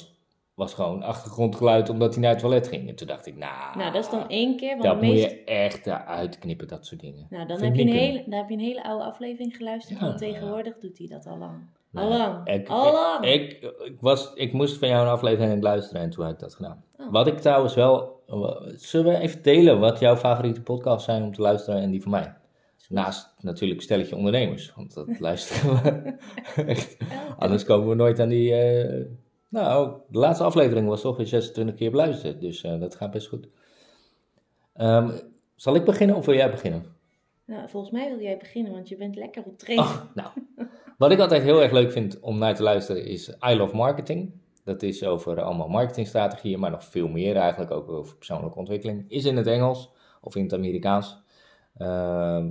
was 0.54 0.74
gewoon 0.74 1.02
achtergrondgeluid 1.02 1.88
omdat 1.88 2.12
hij 2.12 2.22
naar 2.22 2.30
het 2.30 2.40
toilet 2.40 2.68
ging. 2.68 2.88
En 2.88 2.94
toen 2.94 3.06
dacht 3.06 3.26
ik, 3.26 3.36
nou, 3.36 3.78
Nou, 3.78 3.92
dat 3.92 4.04
is 4.04 4.10
dan 4.10 4.28
één 4.28 4.56
keer. 4.56 4.70
Want 4.70 4.82
dat 4.82 5.02
moet 5.02 5.20
je 5.20 5.44
echt 5.44 5.86
eruit 5.86 6.38
knippen, 6.38 6.68
dat 6.68 6.86
soort 6.86 7.00
dingen. 7.00 7.26
Nou, 7.30 7.46
dan 7.46 7.62
heb, 7.62 7.74
je 7.74 7.82
een 7.82 7.88
hele, 7.88 8.22
dan 8.26 8.38
heb 8.38 8.48
je 8.48 8.54
een 8.54 8.60
hele 8.60 8.84
oude 8.84 9.04
aflevering 9.04 9.56
geluisterd. 9.56 9.98
Ja, 9.98 10.06
want 10.06 10.18
tegenwoordig 10.18 10.78
doet 10.78 10.98
hij 10.98 11.06
dat 11.06 11.26
al 11.26 11.38
lang. 11.38 11.54
Nou, 11.90 12.10
al 12.10 12.18
lang. 12.18 12.48
Ik, 12.48 12.68
al 12.68 12.92
lang. 12.92 13.24
Ik, 13.24 13.52
ik, 13.84 13.96
was, 14.00 14.32
ik 14.34 14.52
moest 14.52 14.78
van 14.78 14.88
jou 14.88 15.06
een 15.06 15.12
aflevering 15.12 15.62
luisteren 15.62 16.02
en 16.02 16.10
toen 16.10 16.24
heb 16.24 16.34
ik 16.34 16.40
dat 16.40 16.54
gedaan. 16.54 16.84
Oh. 16.98 17.12
Wat 17.12 17.26
ik 17.26 17.38
trouwens 17.38 17.74
wel... 17.74 18.12
Zullen 18.76 19.12
we 19.12 19.18
even 19.18 19.42
delen 19.42 19.80
wat 19.80 19.98
jouw 19.98 20.16
favoriete 20.16 20.62
podcasts 20.62 21.04
zijn 21.04 21.22
om 21.22 21.32
te 21.32 21.42
luisteren 21.42 21.80
en 21.80 21.90
die 21.90 22.02
van 22.02 22.10
mij? 22.10 22.34
Naast 22.88 23.34
natuurlijk 23.40 23.82
Stelletje 23.82 24.16
Ondernemers, 24.16 24.72
want 24.76 24.94
dat 24.94 25.20
luisteren 25.20 25.82
we 25.82 26.16
echt. 26.62 26.96
Anders 27.38 27.64
komen 27.64 27.88
we 27.88 27.94
nooit 27.94 28.20
aan 28.20 28.28
die... 28.28 28.54
eh, 28.54 29.06
nou, 29.48 29.96
de 30.08 30.18
laatste 30.18 30.44
aflevering 30.44 30.88
was 30.88 31.00
toch 31.00 31.16
weer 31.16 31.26
26 31.26 31.74
keer 31.74 31.90
beluisterd, 31.90 32.40
dus 32.40 32.62
eh, 32.62 32.80
dat 32.80 32.94
gaat 32.94 33.10
best 33.10 33.28
goed. 33.28 33.48
Ehm, 34.74 35.18
zal 35.54 35.74
ik 35.74 35.84
beginnen 35.84 36.16
of 36.16 36.26
wil 36.26 36.34
jij 36.34 36.50
beginnen? 36.50 36.84
Nou, 37.44 37.68
volgens 37.68 37.92
mij 37.92 38.08
wil 38.08 38.20
jij 38.20 38.36
beginnen, 38.36 38.72
want 38.72 38.88
je 38.88 38.96
bent 38.96 39.16
lekker 39.16 39.42
op 39.44 39.58
trainen. 39.58 39.86
Oh, 39.86 40.00
nou, 40.14 40.28
wat 40.98 41.10
ik 41.10 41.18
altijd 41.18 41.42
heel 41.42 41.62
erg 41.62 41.72
leuk 41.72 41.92
vind 41.92 42.20
om 42.20 42.38
naar 42.38 42.54
te 42.54 42.62
luisteren 42.62 43.04
is 43.04 43.28
I 43.28 43.56
Love 43.56 43.76
Marketing. 43.76 44.32
Dat 44.64 44.82
is 44.82 45.04
over 45.04 45.42
allemaal 45.42 45.68
marketingstrategieën, 45.68 46.60
maar 46.60 46.70
nog 46.70 46.84
veel 46.84 47.08
meer 47.08 47.36
eigenlijk, 47.36 47.70
ook 47.70 47.88
over 47.88 48.16
persoonlijke 48.16 48.58
ontwikkeling. 48.58 49.04
Is 49.08 49.24
in 49.24 49.36
het 49.36 49.46
Engels 49.46 49.92
of 50.20 50.36
in 50.36 50.42
het 50.42 50.52
Amerikaans. 50.52 51.22
Ehm, 51.76 52.50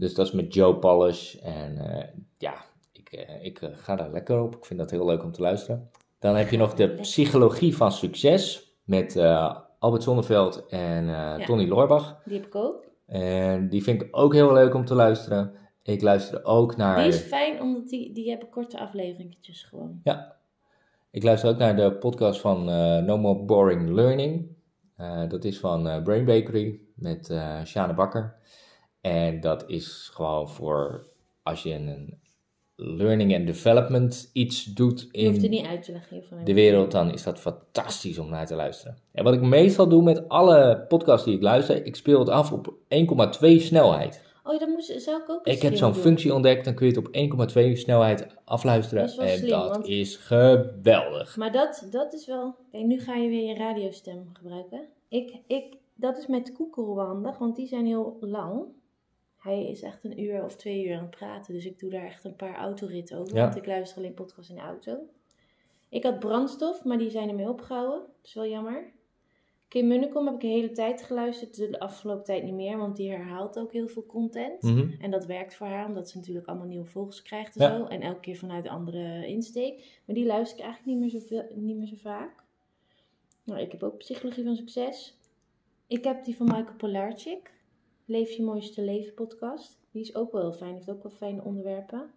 dus 0.00 0.14
dat 0.14 0.26
is 0.26 0.32
met 0.32 0.54
Joe 0.54 0.74
Polish. 0.74 1.34
En 1.34 1.78
eh, 1.78 2.08
ja, 2.38 2.54
ik, 2.92 3.12
eh, 3.12 3.44
ik 3.44 3.60
eh, 3.60 3.68
ga 3.74 3.96
daar 3.96 4.10
lekker 4.10 4.42
op. 4.42 4.56
Ik 4.56 4.64
vind 4.64 4.80
dat 4.80 4.90
heel 4.90 5.06
leuk 5.06 5.22
om 5.22 5.32
te 5.32 5.40
luisteren. 5.40 5.90
Dan 6.18 6.36
heb 6.36 6.50
je 6.50 6.56
nog 6.56 6.74
de 6.74 6.88
psychologie 7.00 7.76
van 7.76 7.92
succes 7.92 8.72
met 8.84 9.16
Albert 9.78 10.02
Zonneveld 10.02 10.66
en 10.66 11.08
Tony 11.46 11.68
Loorbach. 11.68 12.22
Die 12.24 12.36
heb 12.36 12.46
ik 12.46 12.54
ook. 12.54 12.84
En 13.06 13.68
die 13.68 13.82
vind 13.82 14.02
ik 14.02 14.08
ook 14.10 14.34
heel 14.34 14.52
leuk 14.52 14.74
om 14.74 14.84
te 14.84 14.94
luisteren. 14.94 15.52
Ik 15.82 16.02
luister 16.02 16.44
ook 16.44 16.76
naar. 16.76 16.96
Die 16.96 17.08
is 17.08 17.20
fijn, 17.20 17.60
omdat 17.60 17.88
die, 17.88 18.12
die 18.12 18.28
hebben 18.28 18.48
korte 18.48 18.78
afleveringetjes 18.78 19.62
gewoon. 19.62 20.02
Ik 21.10 21.22
luister 21.22 21.50
ook 21.50 21.58
naar 21.58 21.76
de 21.76 21.92
podcast 21.92 22.40
van 22.40 22.64
No 23.04 23.18
More 23.18 23.44
Boring 23.44 23.88
Learning. 23.88 24.48
Dat 25.28 25.44
is 25.44 25.58
van 25.58 26.02
Brain 26.02 26.24
Bakery 26.24 26.80
met 26.94 27.34
Sjane 27.64 27.94
Bakker. 27.94 28.39
En 29.00 29.40
dat 29.40 29.64
is 29.66 30.10
gewoon 30.12 30.48
voor 30.48 31.06
als 31.42 31.62
je 31.62 31.74
een 31.74 32.18
learning 32.76 33.34
and 33.36 33.46
development 33.46 34.30
iets 34.32 34.64
doet 34.64 35.08
in 35.10 35.40
de 36.44 36.54
wereld, 36.54 36.90
dan 36.90 37.12
is 37.12 37.22
dat 37.22 37.38
fantastisch 37.38 38.18
om 38.18 38.28
naar 38.30 38.46
te 38.46 38.54
luisteren. 38.54 38.96
En 39.12 39.24
wat 39.24 39.34
ik 39.34 39.40
meestal 39.40 39.88
doe 39.88 40.02
met 40.02 40.28
alle 40.28 40.84
podcasts 40.88 41.24
die 41.24 41.34
ik 41.34 41.42
luister, 41.42 41.86
ik 41.86 41.96
speel 41.96 42.18
het 42.18 42.28
af 42.28 42.52
op 42.52 42.74
1,2 42.88 43.56
snelheid. 43.56 44.22
Oh, 44.44 44.58
dat 44.58 44.68
moest, 44.68 45.02
zou 45.02 45.22
ik 45.22 45.30
ook 45.30 45.46
Ik 45.46 45.62
heb 45.62 45.76
zo'n 45.76 45.94
functie 45.94 46.34
ontdekt, 46.34 46.64
dan 46.64 46.74
kun 46.74 46.86
je 46.86 46.92
het 46.92 47.38
op 47.38 47.50
1,2 47.72 47.72
snelheid 47.72 48.26
afluisteren. 48.44 49.06
Dat 49.06 49.18
en 49.18 49.38
slim, 49.38 49.50
dat 49.50 49.70
want- 49.70 49.86
is 49.86 50.16
geweldig. 50.16 51.36
Maar 51.36 51.52
dat, 51.52 51.86
dat 51.90 52.12
is 52.14 52.26
wel... 52.26 52.54
Kijk, 52.70 52.84
nu 52.84 53.00
ga 53.00 53.14
je 53.14 53.28
weer 53.28 53.48
je 53.48 53.54
radiostem 53.54 54.30
gebruiken. 54.32 54.80
Ik, 55.08 55.38
ik, 55.46 55.76
dat 55.94 56.18
is 56.18 56.26
met 56.26 56.52
Koekeroe 56.52 57.00
handig, 57.00 57.38
want 57.38 57.56
die 57.56 57.66
zijn 57.66 57.86
heel 57.86 58.16
lang. 58.20 58.62
Hij 59.40 59.66
is 59.66 59.82
echt 59.82 60.04
een 60.04 60.20
uur 60.20 60.44
of 60.44 60.56
twee 60.56 60.86
uur 60.86 60.96
aan 60.96 61.02
het 61.02 61.10
praten. 61.10 61.54
Dus 61.54 61.64
ik 61.66 61.78
doe 61.78 61.90
daar 61.90 62.04
echt 62.04 62.24
een 62.24 62.36
paar 62.36 62.54
autoritten 62.56 63.18
over. 63.18 63.36
Ja. 63.36 63.42
Want 63.42 63.56
ik 63.56 63.66
luister 63.66 63.98
alleen 63.98 64.14
podcasts 64.14 64.50
in 64.50 64.56
de 64.56 64.62
auto. 64.62 64.98
Ik 65.88 66.02
had 66.02 66.18
brandstof, 66.18 66.84
maar 66.84 66.98
die 66.98 67.10
zijn 67.10 67.28
ermee 67.28 67.48
opgehouden. 67.48 67.98
Dat 68.00 68.24
is 68.24 68.34
wel 68.34 68.46
jammer. 68.46 68.92
Kim 69.68 69.86
Munnekom 69.86 70.24
heb 70.26 70.34
ik 70.34 70.40
de 70.40 70.46
hele 70.46 70.72
tijd 70.72 71.02
geluisterd. 71.02 71.56
De 71.56 71.80
afgelopen 71.80 72.24
tijd 72.24 72.42
niet 72.44 72.54
meer, 72.54 72.76
want 72.78 72.96
die 72.96 73.10
herhaalt 73.10 73.58
ook 73.58 73.72
heel 73.72 73.88
veel 73.88 74.06
content. 74.06 74.62
Mhm. 74.62 74.90
En 75.00 75.10
dat 75.10 75.26
werkt 75.26 75.54
voor 75.54 75.66
haar, 75.66 75.86
omdat 75.86 76.10
ze 76.10 76.16
natuurlijk 76.16 76.46
allemaal 76.46 76.66
nieuwe 76.66 76.86
volgers 76.86 77.22
krijgt 77.22 77.56
en 77.56 77.62
Ja. 77.70 77.76
zo. 77.76 77.84
En 77.84 78.00
elke 78.00 78.20
keer 78.20 78.36
vanuit 78.36 78.64
een 78.64 78.70
andere 78.70 79.26
insteek. 79.26 80.00
Maar 80.04 80.14
die 80.14 80.26
luister 80.26 80.58
ik 80.58 80.64
eigenlijk 80.64 80.98
niet 80.98 81.12
meer 81.12 81.20
zo, 81.20 81.26
veel, 81.26 81.46
niet 81.54 81.76
meer 81.76 81.86
zo 81.86 81.96
vaak. 81.96 82.42
Nou, 83.44 83.60
ik 83.60 83.72
heb 83.72 83.82
ook 83.82 83.98
Psychologie 83.98 84.44
van 84.44 84.56
Succes. 84.56 85.18
Ik 85.86 86.04
heb 86.04 86.24
die 86.24 86.36
van 86.36 86.46
Michael 86.46 86.76
Polarchik. 86.76 87.58
Leef 88.10 88.30
je 88.30 88.42
mooiste 88.42 88.82
leven 88.82 89.14
podcast. 89.14 89.78
Die 89.90 90.02
is 90.02 90.14
ook 90.14 90.32
wel 90.32 90.40
heel 90.40 90.52
fijn. 90.52 90.74
Heeft 90.74 90.90
ook 90.90 91.02
wel 91.02 91.12
fijne 91.12 91.44
onderwerpen. 91.44 92.10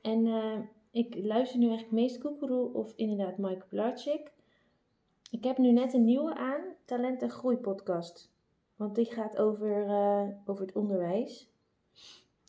En 0.00 0.26
eh, 0.26 0.58
ik 0.90 1.14
luister 1.24 1.58
nu 1.58 1.68
eigenlijk 1.68 2.00
meest 2.00 2.18
Koekeroe 2.18 2.72
of 2.72 2.92
inderdaad 2.96 3.38
Michael 3.38 3.66
Polarchik. 3.68 4.32
Ik 5.30 5.44
heb 5.44 5.58
nu 5.58 5.72
net 5.72 5.94
een 5.94 6.04
nieuwe 6.04 6.34
aan. 6.34 6.60
Talent 6.84 7.22
en 7.22 7.30
Groei 7.30 7.56
podcast. 7.56 8.32
Want 8.76 8.94
die 8.94 9.04
gaat 9.04 9.36
over, 9.36 9.86
eh, 9.86 10.28
over 10.44 10.66
het 10.66 10.74
onderwijs. 10.74 11.48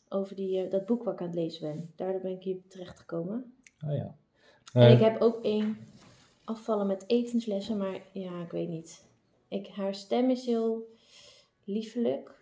Over 0.10 0.36
die, 0.36 0.64
eh, 0.64 0.72
dat 0.72 0.86
boek 0.86 1.04
wat 1.04 1.14
ik 1.14 1.22
aan 1.22 1.28
het 1.28 1.36
lezen 1.36 1.62
ben. 1.62 1.92
Daardoor 1.96 2.22
ben 2.22 2.32
ik 2.32 2.44
hier 2.44 2.62
terecht 2.68 3.00
gekomen. 3.00 3.54
Oh 3.86 3.96
ja. 3.96 4.16
En 4.74 4.92
ik 4.92 5.00
heb 5.00 5.22
ook 5.22 5.44
één 5.44 5.78
afvallen 6.44 6.88
met 6.88 7.04
etenslessen, 7.08 7.78
maar 7.78 8.02
ja, 8.14 8.42
ik 8.42 8.52
weet 8.52 8.70
niet. 8.70 9.06
Ik, 9.48 9.68
haar 9.68 9.96
stem 9.96 10.30
is 10.30 10.46
heel 10.46 10.88
liefelijk. 11.64 12.37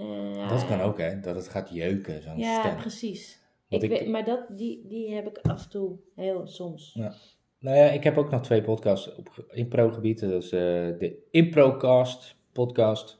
Eh, 0.00 0.48
dat 0.48 0.66
kan 0.66 0.80
ook, 0.80 0.98
hè? 0.98 1.20
Dat 1.20 1.34
het 1.34 1.48
gaat 1.48 1.70
jeuken, 1.72 2.22
zo'n 2.22 2.38
Ja, 2.38 2.60
stem. 2.60 2.76
precies. 2.76 3.40
Want 3.68 3.82
Ik 3.82 3.90
ik- 3.90 3.98
weet, 3.98 4.08
maar 4.08 4.24
dat, 4.24 4.40
die, 4.48 4.86
die 4.88 5.14
heb 5.14 5.26
ik 5.26 5.38
af 5.38 5.62
en 5.64 5.70
toe 5.70 5.96
heel 6.14 6.46
soms. 6.46 6.90
Ja. 6.94 7.14
Nou 7.58 7.76
ja, 7.76 7.84
ik 7.90 8.04
heb 8.04 8.16
ook 8.18 8.30
nog 8.30 8.42
twee 8.42 8.62
podcasts 8.62 9.14
op 9.16 9.44
impro-gebied. 9.50 10.20
Dat 10.20 10.42
is 10.42 10.52
eh, 10.52 10.60
de 10.98 11.26
Improcast 11.30 12.36
podcast. 12.52 13.18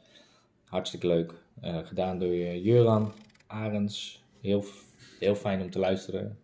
Hartstikke 0.64 1.06
leuk. 1.06 1.34
Eh, 1.60 1.78
gedaan 1.86 2.18
door 2.18 2.34
Juran 2.36 3.12
Arends. 3.46 4.22
Heel, 4.40 4.64
heel 5.18 5.34
fijn 5.34 5.62
om 5.62 5.70
te 5.70 5.78
luisteren. 5.78 6.38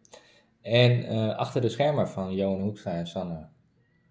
En 0.62 1.06
Achter 1.36 1.60
de 1.60 1.68
Schermen 1.68 2.08
van 2.08 2.34
Johan 2.34 2.60
Hoekstra 2.60 2.92
en 2.92 3.06
Sanne 3.06 3.46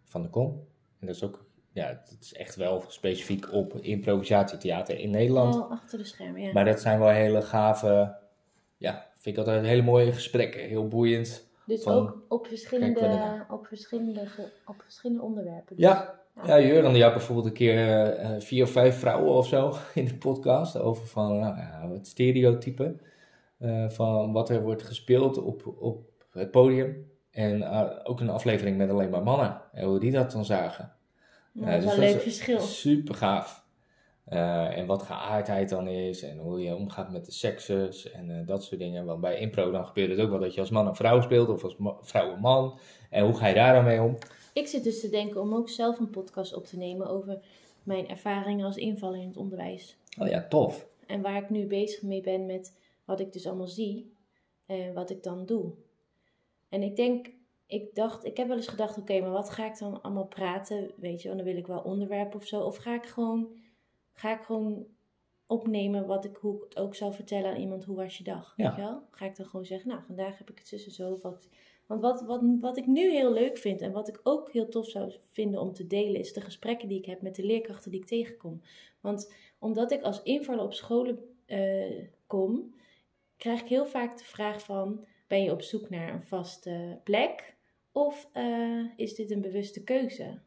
van 0.03 0.22
der 0.22 0.32
Kom. 0.32 0.63
En 1.00 1.08
dat 1.08 1.15
is 1.15 1.24
ook, 1.24 1.45
ja, 1.75 1.88
het 1.88 2.17
is 2.22 2.34
echt 2.34 2.55
wel 2.55 2.84
specifiek 2.88 3.53
op 3.53 3.74
improvisatietheater 3.74 5.00
in 5.00 5.10
Nederland. 5.10 5.55
Wel 5.55 5.72
achter 5.72 5.98
de 5.98 6.03
schermen, 6.03 6.41
ja. 6.41 6.51
Maar 6.51 6.65
dat 6.65 6.79
zijn 6.79 7.00
wel 7.00 7.10
hele 7.10 7.41
gave, 7.41 8.15
ja, 8.77 9.08
vind 9.17 9.38
ik 9.38 9.46
altijd 9.46 9.65
hele 9.65 9.82
mooie 9.82 10.12
gesprekken. 10.12 10.62
Heel 10.62 10.88
boeiend. 10.88 11.48
dus 11.65 11.84
van- 11.84 11.96
ook 11.96 12.22
op 12.27 12.48
verschillende, 12.48 13.46
op 13.50 13.67
verschillende, 13.67 14.22
op 14.65 14.82
verschillende 14.82 15.22
onderwerpen. 15.24 15.75
Dus- 15.75 15.86
Ja, 15.86 16.20
ja 16.46 16.60
Juran 16.60 16.94
die 16.94 17.03
had 17.03 17.13
bijvoorbeeld 17.13 17.48
een 17.48 17.53
keer 17.53 18.10
eh, 18.13 18.29
vier 18.39 18.63
of 18.63 18.72
vijf 18.72 19.00
vrouwen 19.00 19.34
of 19.34 19.48
zo 19.48 19.74
in 19.94 20.05
de 20.05 20.15
podcast 20.15 20.77
over 20.77 21.08
van 21.08 21.39
nou, 21.39 21.58
ja, 21.58 21.89
het 21.94 22.08
stereotype 22.08 22.96
eh, 23.58 23.89
van 23.89 24.32
wat 24.32 24.50
er 24.50 24.62
wordt 24.62 24.84
gespeeld 24.84 25.38
op, 25.41 25.75
op 25.79 26.10
het 26.32 26.51
podium. 26.51 27.12
En 27.32 27.62
eh, 27.62 27.89
ook 28.03 28.20
een 28.20 28.29
aflevering 28.29 28.77
met 28.77 28.89
alleen 28.89 29.10
maar 29.10 29.24
mannen 29.24 29.62
en 29.74 29.86
hoe 29.86 30.00
die 30.00 30.12
dat 30.12 30.32
dan 30.32 30.46
zagen. 30.46 30.94
Ja, 31.60 31.66
dat 31.66 31.78
is 31.78 31.84
dus 31.84 31.94
een 31.94 32.00
leuk 32.00 32.22
verschil. 32.22 32.60
Super 32.60 33.16
gaaf. 33.16 33.64
Eh, 34.26 34.78
en 34.78 34.86
wat 34.86 35.04
geaardheid 35.04 35.70
dan 35.70 35.88
is 35.88 36.24
en 36.24 36.38
hoe 36.38 36.62
je 36.62 36.76
omgaat 36.76 37.12
met 37.12 37.26
de 37.26 37.32
sekses 37.32 38.12
en 38.12 38.40
eh, 38.40 38.48
dat 38.48 38.64
soort 38.64 38.80
dingen. 38.80 39.06
Want 39.06 39.22
bij 39.22 39.40
impro 39.40 39.72
dan 39.72 39.86
gebeurt 39.86 40.10
het 40.10 40.20
ook 40.20 40.30
wel 40.30 40.40
dat 40.40 40.54
je 40.54 40.60
als 40.60 40.70
man 40.70 40.88
een 40.88 40.96
vrouw 40.96 41.22
speelt 41.22 41.50
of 41.50 41.64
als 41.64 41.76
vrouw 42.02 42.34
een 42.34 42.40
man. 42.40 42.80
En 43.10 43.26
hoe 43.26 43.36
ga 43.36 43.48
je 43.48 43.54
daar 43.54 43.74
dan 43.74 43.84
mee 43.84 44.02
om? 44.02 44.18
Ik 44.54 44.68
zit 44.68 44.84
dus 44.84 45.00
te 45.00 45.10
denken 45.10 45.42
om 45.42 45.54
ook 45.54 45.70
zelf 45.70 46.00
een 46.00 46.10
podcast 46.10 46.54
op 46.54 46.66
te 46.66 46.78
nemen 46.78 47.08
over 47.08 47.40
mijn 47.84 48.08
ervaringen 48.08 48.66
als 48.66 48.78
invaller 48.78 49.20
in 49.20 49.28
het 49.28 49.38
onderwijs. 49.38 49.98
Oh 50.20 50.28
ja, 50.28 50.46
tof. 50.48 50.88
En 51.08 51.22
waar 51.22 51.44
ik 51.44 51.50
nu 51.50 51.66
bezig 51.66 52.02
mee 52.02 52.22
ben 52.22 52.46
met 52.46 52.80
wat 53.06 53.20
ik 53.20 53.34
dus 53.34 53.48
allemaal 53.48 53.68
zie 53.68 54.14
en 54.66 54.94
wat 54.94 55.10
ik 55.10 55.24
dan 55.24 55.46
doe. 55.46 55.72
En 56.70 56.84
ik 56.84 56.96
denk, 56.96 57.28
ik 57.68 57.96
dacht, 57.96 58.26
ik 58.26 58.38
heb 58.38 58.48
wel 58.48 58.58
eens 58.58 58.68
gedacht, 58.68 58.98
oké, 58.98 59.20
maar 59.20 59.32
wat 59.32 59.50
ga 59.50 59.66
ik 59.66 59.78
dan 59.78 60.02
allemaal 60.02 60.28
praten? 60.28 60.92
Weet 60.96 61.22
je, 61.22 61.28
want 61.28 61.40
dan 61.40 61.50
wil 61.50 61.60
ik 61.60 61.68
wel 61.68 61.80
onderwerpen 61.80 62.40
of 62.40 62.46
zo. 62.46 62.62
Of 62.62 62.78
ga 62.78 62.96
ik 62.96 63.06
gewoon, 63.06 63.48
ga 64.14 64.38
ik 64.38 64.42
gewoon 64.42 64.86
opnemen 65.48 66.06
wat 66.06 66.26
ik, 66.26 66.36
hoe 66.36 66.56
ik 66.56 66.64
het 66.64 66.78
ook 66.78 66.96
zou 66.96 67.14
vertellen 67.14 67.52
aan 67.52 67.60
iemand, 67.60 67.84
hoe 67.84 67.96
was 67.96 68.18
je 68.18 68.24
dag? 68.24 68.54
Ja. 68.56 68.68
Weet 68.68 68.76
je 68.76 68.82
wel? 68.82 69.02
Ga 69.12 69.26
ik 69.26 69.36
dan 69.36 69.46
gewoon 69.46 69.66
zeggen, 69.66 69.90
nou, 69.90 70.02
vandaag 70.04 70.38
heb 70.38 70.50
ik 70.50 70.58
het 70.58 70.68
tussen 70.68 70.92
zo. 70.92 71.20
Wat, 71.22 71.50
want 71.86 72.02
wat, 72.02 72.22
wat, 72.22 72.42
wat 72.62 72.78
ik 72.78 72.88
nu 72.88 73.12
heel 73.12 73.34
leuk 73.34 73.58
vind 73.58 73.82
en 73.82 73.92
wat 73.92 74.08
ik 74.08 74.20
ook 74.24 74.52
heel 74.52 74.70
tof 74.70 74.90
zou 74.90 75.14
vinden 75.30 75.62
om 75.62 75.74
te 75.74 75.88
delen, 75.88 76.20
is 76.20 76.34
de 76.34 76.42
gesprekken 76.42 76.88
die 76.88 76.98
ik 76.98 77.06
heb 77.06 77.22
met 77.22 77.36
de 77.36 77.46
leerkrachten 77.46 77.92
die 77.92 78.00
ik 78.00 78.08
tegenkom. 78.08 78.62
Want 79.02 79.34
omdat 79.60 79.92
ik 79.92 80.02
als 80.02 80.24
invaller 80.24 80.64
op 80.64 80.74
scholen 80.74 81.20
eh, 81.46 82.04
kom, 82.28 82.76
krijg 83.38 83.62
ik 83.62 83.68
heel 83.68 83.86
vaak 83.86 84.18
de 84.18 84.24
vraag 84.24 84.62
van, 84.62 85.06
ben 85.28 85.44
je 85.44 85.52
op 85.52 85.62
zoek 85.62 85.90
naar 85.90 86.14
een 86.14 86.26
vaste 86.26 87.00
plek? 87.04 87.55
Of 87.96 88.30
eh, 88.32 88.84
is 88.96 89.16
dit 89.16 89.32
een 89.32 89.42
bewuste 89.42 89.84
keuze? 89.84 90.40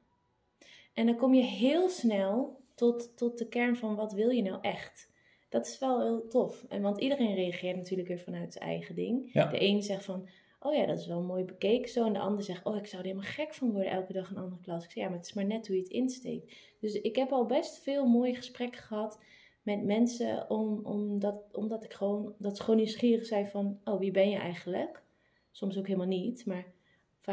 En 0.94 1.06
dan 1.06 1.16
kom 1.16 1.34
je 1.34 1.42
heel 1.42 1.88
snel 1.88 2.60
tot, 2.74 3.16
tot 3.16 3.38
de 3.38 3.48
kern 3.48 3.76
van 3.76 3.94
wat 3.94 4.12
wil 4.12 4.28
je 4.28 4.42
nou 4.42 4.58
echt? 4.60 5.10
Dat 5.48 5.66
is 5.66 5.78
wel 5.78 6.02
heel 6.02 6.28
tof. 6.28 6.64
En 6.68 6.82
want 6.82 7.00
iedereen 7.00 7.34
reageert 7.34 7.76
natuurlijk 7.76 8.08
weer 8.08 8.18
vanuit 8.18 8.52
zijn 8.52 8.64
eigen 8.64 8.94
ding. 8.94 9.32
Ja. 9.32 9.46
De 9.46 9.62
een 9.62 9.82
zegt 9.82 10.04
van, 10.04 10.28
oh 10.60 10.74
ja, 10.74 10.86
dat 10.86 10.98
is 10.98 11.06
wel 11.06 11.22
mooi 11.22 11.44
bekeken 11.44 11.90
zo. 11.90 12.06
En 12.06 12.12
de 12.12 12.18
ander 12.18 12.44
zegt, 12.44 12.64
oh, 12.64 12.76
ik 12.76 12.86
zou 12.86 13.02
er 13.02 13.08
helemaal 13.08 13.30
gek 13.30 13.54
van 13.54 13.72
worden 13.72 13.90
elke 13.90 14.12
dag 14.12 14.30
een 14.30 14.36
andere 14.36 14.62
klas. 14.62 14.84
Ik 14.84 14.90
zeg, 14.90 15.02
ja, 15.02 15.08
maar 15.08 15.18
het 15.18 15.26
is 15.26 15.34
maar 15.34 15.46
net 15.46 15.66
hoe 15.66 15.76
je 15.76 15.82
het 15.82 15.90
insteekt. 15.90 16.54
Dus 16.80 16.92
ik 16.92 17.16
heb 17.16 17.30
al 17.30 17.46
best 17.46 17.78
veel 17.78 18.06
mooie 18.06 18.34
gesprekken 18.34 18.82
gehad 18.82 19.18
met 19.62 19.84
mensen, 19.84 20.50
om, 20.50 20.80
omdat, 20.84 21.42
omdat 21.52 21.84
ik 21.84 21.92
gewoon, 21.92 22.34
dat 22.38 22.56
ze 22.56 22.62
gewoon 22.62 22.80
nieuwsgierig 22.80 23.26
zijn 23.26 23.46
van, 23.46 23.80
oh, 23.84 23.98
wie 23.98 24.10
ben 24.10 24.30
je 24.30 24.38
eigenlijk? 24.38 25.02
Soms 25.50 25.78
ook 25.78 25.86
helemaal 25.86 26.06
niet, 26.06 26.46
maar 26.46 26.76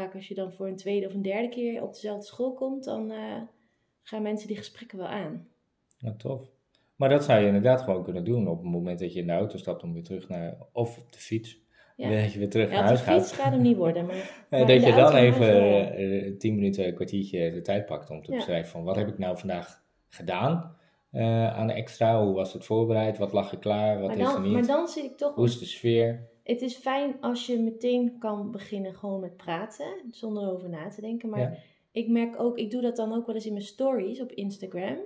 vaak 0.00 0.14
als 0.14 0.28
je 0.28 0.34
dan 0.34 0.52
voor 0.52 0.66
een 0.66 0.76
tweede 0.76 1.06
of 1.06 1.14
een 1.14 1.22
derde 1.22 1.48
keer 1.48 1.82
op 1.82 1.92
dezelfde 1.92 2.26
school 2.26 2.52
komt, 2.54 2.84
dan 2.84 3.10
eh, 3.10 3.40
gaan 4.02 4.22
mensen 4.22 4.48
die 4.48 4.56
gesprekken 4.56 4.98
wel 4.98 5.06
aan. 5.06 5.48
Ja, 5.98 6.14
tof. 6.18 6.40
Maar 6.96 7.08
dat 7.08 7.24
zou 7.24 7.40
je 7.40 7.46
inderdaad 7.46 7.80
gewoon 7.82 8.04
kunnen 8.04 8.24
doen 8.24 8.48
op 8.48 8.58
het 8.62 8.70
moment 8.70 8.98
dat 8.98 9.12
je 9.12 9.20
in 9.20 9.26
de 9.26 9.32
auto 9.32 9.56
stapt 9.56 9.82
om 9.82 9.92
weer 9.92 10.02
terug 10.02 10.28
naar, 10.28 10.56
of 10.72 10.98
op 10.98 11.12
de 11.12 11.18
fiets, 11.18 11.58
Ja. 11.96 12.10
dat 12.22 12.32
je 12.32 12.38
weer 12.38 12.50
terug 12.50 12.70
Ja, 12.70 12.80
naar 12.80 12.90
op 12.92 12.96
de 12.98 13.02
huis 13.04 13.20
fiets 13.22 13.32
gaat. 13.32 13.42
gaat 13.44 13.52
hem 13.52 13.62
niet 13.62 13.76
worden, 13.76 14.06
maar, 14.06 14.36
dat 14.66 14.82
je 14.84 14.92
dan 14.94 15.14
even 15.14 15.92
eh, 15.96 16.36
tien 16.38 16.54
minuten, 16.54 16.86
een 16.86 16.94
kwartiertje 16.94 17.50
de 17.52 17.60
tijd 17.60 17.86
pakt 17.86 18.10
om 18.10 18.22
te 18.22 18.30
Ja. 18.30 18.36
beschrijven 18.36 18.70
van 18.70 18.84
wat 18.84 18.96
heb 18.96 19.08
ik 19.08 19.18
nou 19.18 19.38
vandaag 19.38 19.82
gedaan 20.08 20.76
eh, 21.10 21.54
aan 21.56 21.70
extra, 21.70 22.24
hoe 22.24 22.34
was 22.34 22.52
het 22.52 22.64
voorbereid, 22.64 23.18
wat 23.18 23.32
lag 23.32 23.52
er 23.52 23.58
klaar, 23.58 24.00
wat 24.00 24.16
is 24.16 24.34
er 24.34 24.40
niet, 24.40 24.52
maar 24.52 24.66
dan 24.66 24.88
zit 24.88 25.04
ik 25.04 25.16
toch 25.16 25.34
hoe 25.34 25.44
is 25.44 25.58
de 25.58 25.64
sfeer. 25.64 26.28
Het 26.46 26.62
is 26.62 26.74
fijn 26.74 27.20
als 27.20 27.46
je 27.46 27.58
meteen 27.58 28.18
kan 28.18 28.50
beginnen 28.50 28.94
gewoon 28.94 29.20
met 29.20 29.36
praten, 29.36 29.86
zonder 30.10 30.42
erover 30.42 30.68
na 30.68 30.88
te 30.88 31.00
denken. 31.00 31.28
Maar 31.28 31.40
Ja. 31.40 31.56
ik 31.90 32.08
merk 32.08 32.40
ook, 32.40 32.58
ik 32.58 32.70
doe 32.70 32.80
dat 32.82 32.96
dan 32.96 33.12
ook 33.14 33.26
wel 33.26 33.34
eens 33.34 33.46
in 33.46 33.52
mijn 33.52 33.64
stories 33.64 34.20
op 34.20 34.32
Instagram, 34.32 34.98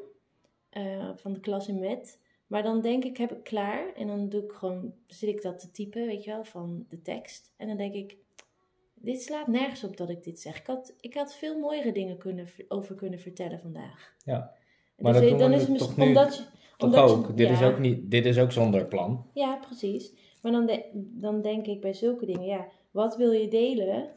eh, 0.71 1.11
van 1.17 1.33
de 1.33 1.41
klas 1.41 1.69
in 1.69 1.79
met. 1.79 2.19
Maar 2.47 2.63
dan 2.63 2.81
denk 2.81 3.05
ik, 3.05 3.17
heb 3.17 3.33
ik 3.33 3.43
klaar. 3.45 3.93
En 3.97 4.07
dan 4.07 4.29
doe 4.29 4.43
ik 4.43 4.53
gewoon, 4.53 4.93
zit 5.07 5.29
ik 5.29 5.43
dat 5.43 5.59
te 5.59 5.71
typen, 5.71 6.07
weet 6.07 6.25
je 6.25 6.31
wel, 6.31 6.45
van 6.45 6.87
de 6.89 7.03
tekst. 7.03 7.53
En 7.57 7.69
dan 7.69 7.77
denk 7.77 7.95
ik, 7.95 8.17
dit 8.95 9.23
slaat 9.23 9.47
nergens 9.47 9.85
op 9.85 9.97
dat 9.97 10.11
ik 10.11 10.23
dit 10.25 10.41
zeg. 10.41 10.59
Ik 10.59 10.67
had, 10.67 10.95
ik 11.01 11.15
had 11.15 11.35
veel 11.35 11.59
mooiere 11.59 11.93
dingen 11.93 12.19
kunnen, 12.19 12.47
over 12.69 12.95
kunnen 12.95 13.19
vertellen 13.19 13.61
vandaag. 13.61 14.15
Ja. 14.25 14.53
Maar 14.99 15.13
dus 15.13 15.31
dat 15.31 15.39
dan 15.39 15.53
is 15.53 15.67
het 15.67 15.79
toch 15.79 15.97
nu 15.97 16.07
omdat 16.07 16.37
je... 16.37 16.43
Toch 16.77 16.89
omdat 16.89 17.11
je- 17.11 17.17
ook, 17.17 17.37
dit, 17.37 17.51
is 17.51 17.63
ook 17.63 17.79
niet, 17.79 18.11
dit 18.11 18.27
is 18.27 18.39
ook 18.39 18.53
zonder 18.53 18.87
plan. 18.87 19.27
Ja, 19.33 19.57
precies. 19.57 20.13
Maar 20.43 20.53
dan, 20.53 20.67
de- 20.67 20.91
dan 20.95 21.43
denk 21.43 21.67
ik 21.67 21.81
bij 21.81 21.93
zulke 21.93 22.27
dingen, 22.27 22.47
ja, 22.47 22.67
wat 22.91 23.17
wil 23.17 23.31
je 23.33 23.49
delen? 23.49 24.09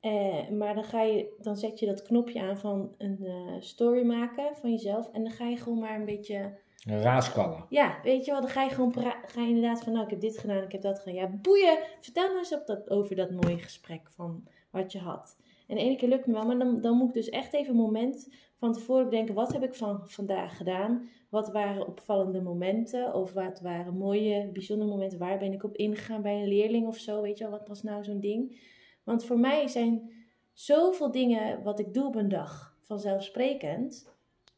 Eh, 0.00 0.48
maar 0.48 0.74
dan, 0.74 0.84
ga 0.84 1.02
je, 1.02 1.34
dan 1.40 1.56
zet 1.56 1.78
je 1.78 1.86
dat 1.86 2.02
knopje 2.02 2.40
aan 2.42 2.56
van 2.58 2.94
een 2.98 3.18
eh, 3.24 3.32
story 3.60 4.04
maken 4.06 4.56
van 4.56 4.70
jezelf. 4.70 5.10
En 5.12 5.22
dan 5.22 5.32
ga 5.32 5.46
je 5.46 5.56
gewoon 5.56 5.78
maar 5.78 5.98
een 5.98 6.04
beetje, 6.04 6.58
Raaskallen. 6.84 7.66
ja, 7.68 7.98
weet 8.02 8.24
je 8.24 8.30
wel, 8.30 8.40
dan 8.40 8.50
ga 8.50 8.62
je 8.62 8.70
gewoon 8.70 8.94
ga 9.26 9.40
je 9.40 9.46
inderdaad 9.48 9.82
van, 9.84 9.92
nou, 9.92 10.04
ik 10.04 10.10
heb 10.10 10.20
dit 10.20 10.38
gedaan, 10.38 10.62
ik 10.62 10.72
heb 10.72 10.82
dat 10.82 10.98
gedaan. 10.98 11.14
Ja, 11.14 11.28
boeien, 11.42 11.78
vertel 12.00 12.26
nou 12.26 12.38
eens 12.38 12.54
op 12.54 12.66
dat, 12.66 12.90
over 12.90 13.16
dat 13.16 13.30
mooie 13.30 13.58
gesprek 13.58 14.10
van 14.10 14.44
wat 14.70 14.92
je 14.92 14.98
had. 14.98 15.36
En 15.66 15.76
de 15.76 15.82
ene 15.82 15.96
keer 15.96 16.08
lukt 16.08 16.26
me 16.26 16.32
wel, 16.32 16.46
maar 16.46 16.58
dan, 16.58 16.80
dan 16.80 16.96
moet 16.96 17.08
ik 17.08 17.14
dus 17.14 17.28
echt 17.28 17.52
even 17.54 17.70
een 17.70 17.80
moment 17.80 18.28
van 18.56 18.72
tevoren 18.72 19.04
bedenken, 19.04 19.34
wat 19.34 19.52
heb 19.52 19.62
ik 19.62 19.74
van 19.74 20.00
vandaag 20.04 20.56
gedaan? 20.56 21.08
Wat 21.32 21.52
waren 21.52 21.86
opvallende 21.86 22.40
momenten? 22.40 23.14
Of 23.14 23.32
wat 23.32 23.60
waren 23.60 23.96
mooie, 23.96 24.50
bijzondere 24.52 24.90
momenten? 24.90 25.18
Waar 25.18 25.38
ben 25.38 25.52
ik 25.52 25.64
op 25.64 25.76
ingegaan 25.76 26.22
bij 26.22 26.40
een 26.40 26.48
leerling 26.48 26.86
of 26.86 26.96
zo? 26.96 27.22
Weet 27.22 27.38
je 27.38 27.44
wel, 27.44 27.58
wat 27.58 27.68
was 27.68 27.82
nou 27.82 28.04
zo'n 28.04 28.20
ding? 28.20 28.60
Want 29.02 29.24
voor 29.24 29.38
mij 29.38 29.68
zijn 29.68 30.12
zoveel 30.52 31.10
dingen 31.10 31.62
wat 31.62 31.78
ik 31.78 31.94
doe 31.94 32.06
op 32.06 32.14
een 32.14 32.28
dag 32.28 32.76
vanzelfsprekend. 32.80 34.14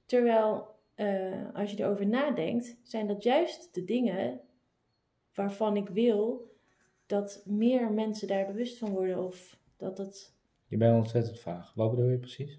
Terwijl 0.07 0.67
eh, 0.95 1.55
als 1.55 1.71
je 1.71 1.83
erover 1.83 2.07
nadenkt, 2.07 2.77
zijn 2.83 3.07
dat 3.07 3.23
juist 3.23 3.75
de 3.75 3.85
dingen 3.85 4.41
waarvan 5.35 5.77
ik 5.77 5.89
wil 5.89 6.51
dat 7.07 7.43
meer 7.47 7.93
mensen 7.93 8.29
daar 8.29 8.47
bewust 8.47 8.79
van 8.79 8.91
worden. 8.91 9.25
Of 9.25 9.59
dat 9.77 9.99
het 9.99 10.35
Je 10.69 10.77
bent 10.77 10.97
ontzettend 10.97 11.41
vaag. 11.41 11.73
Wat 11.75 11.91
bedoel 11.91 12.09
je 12.09 12.19
precies? 12.19 12.59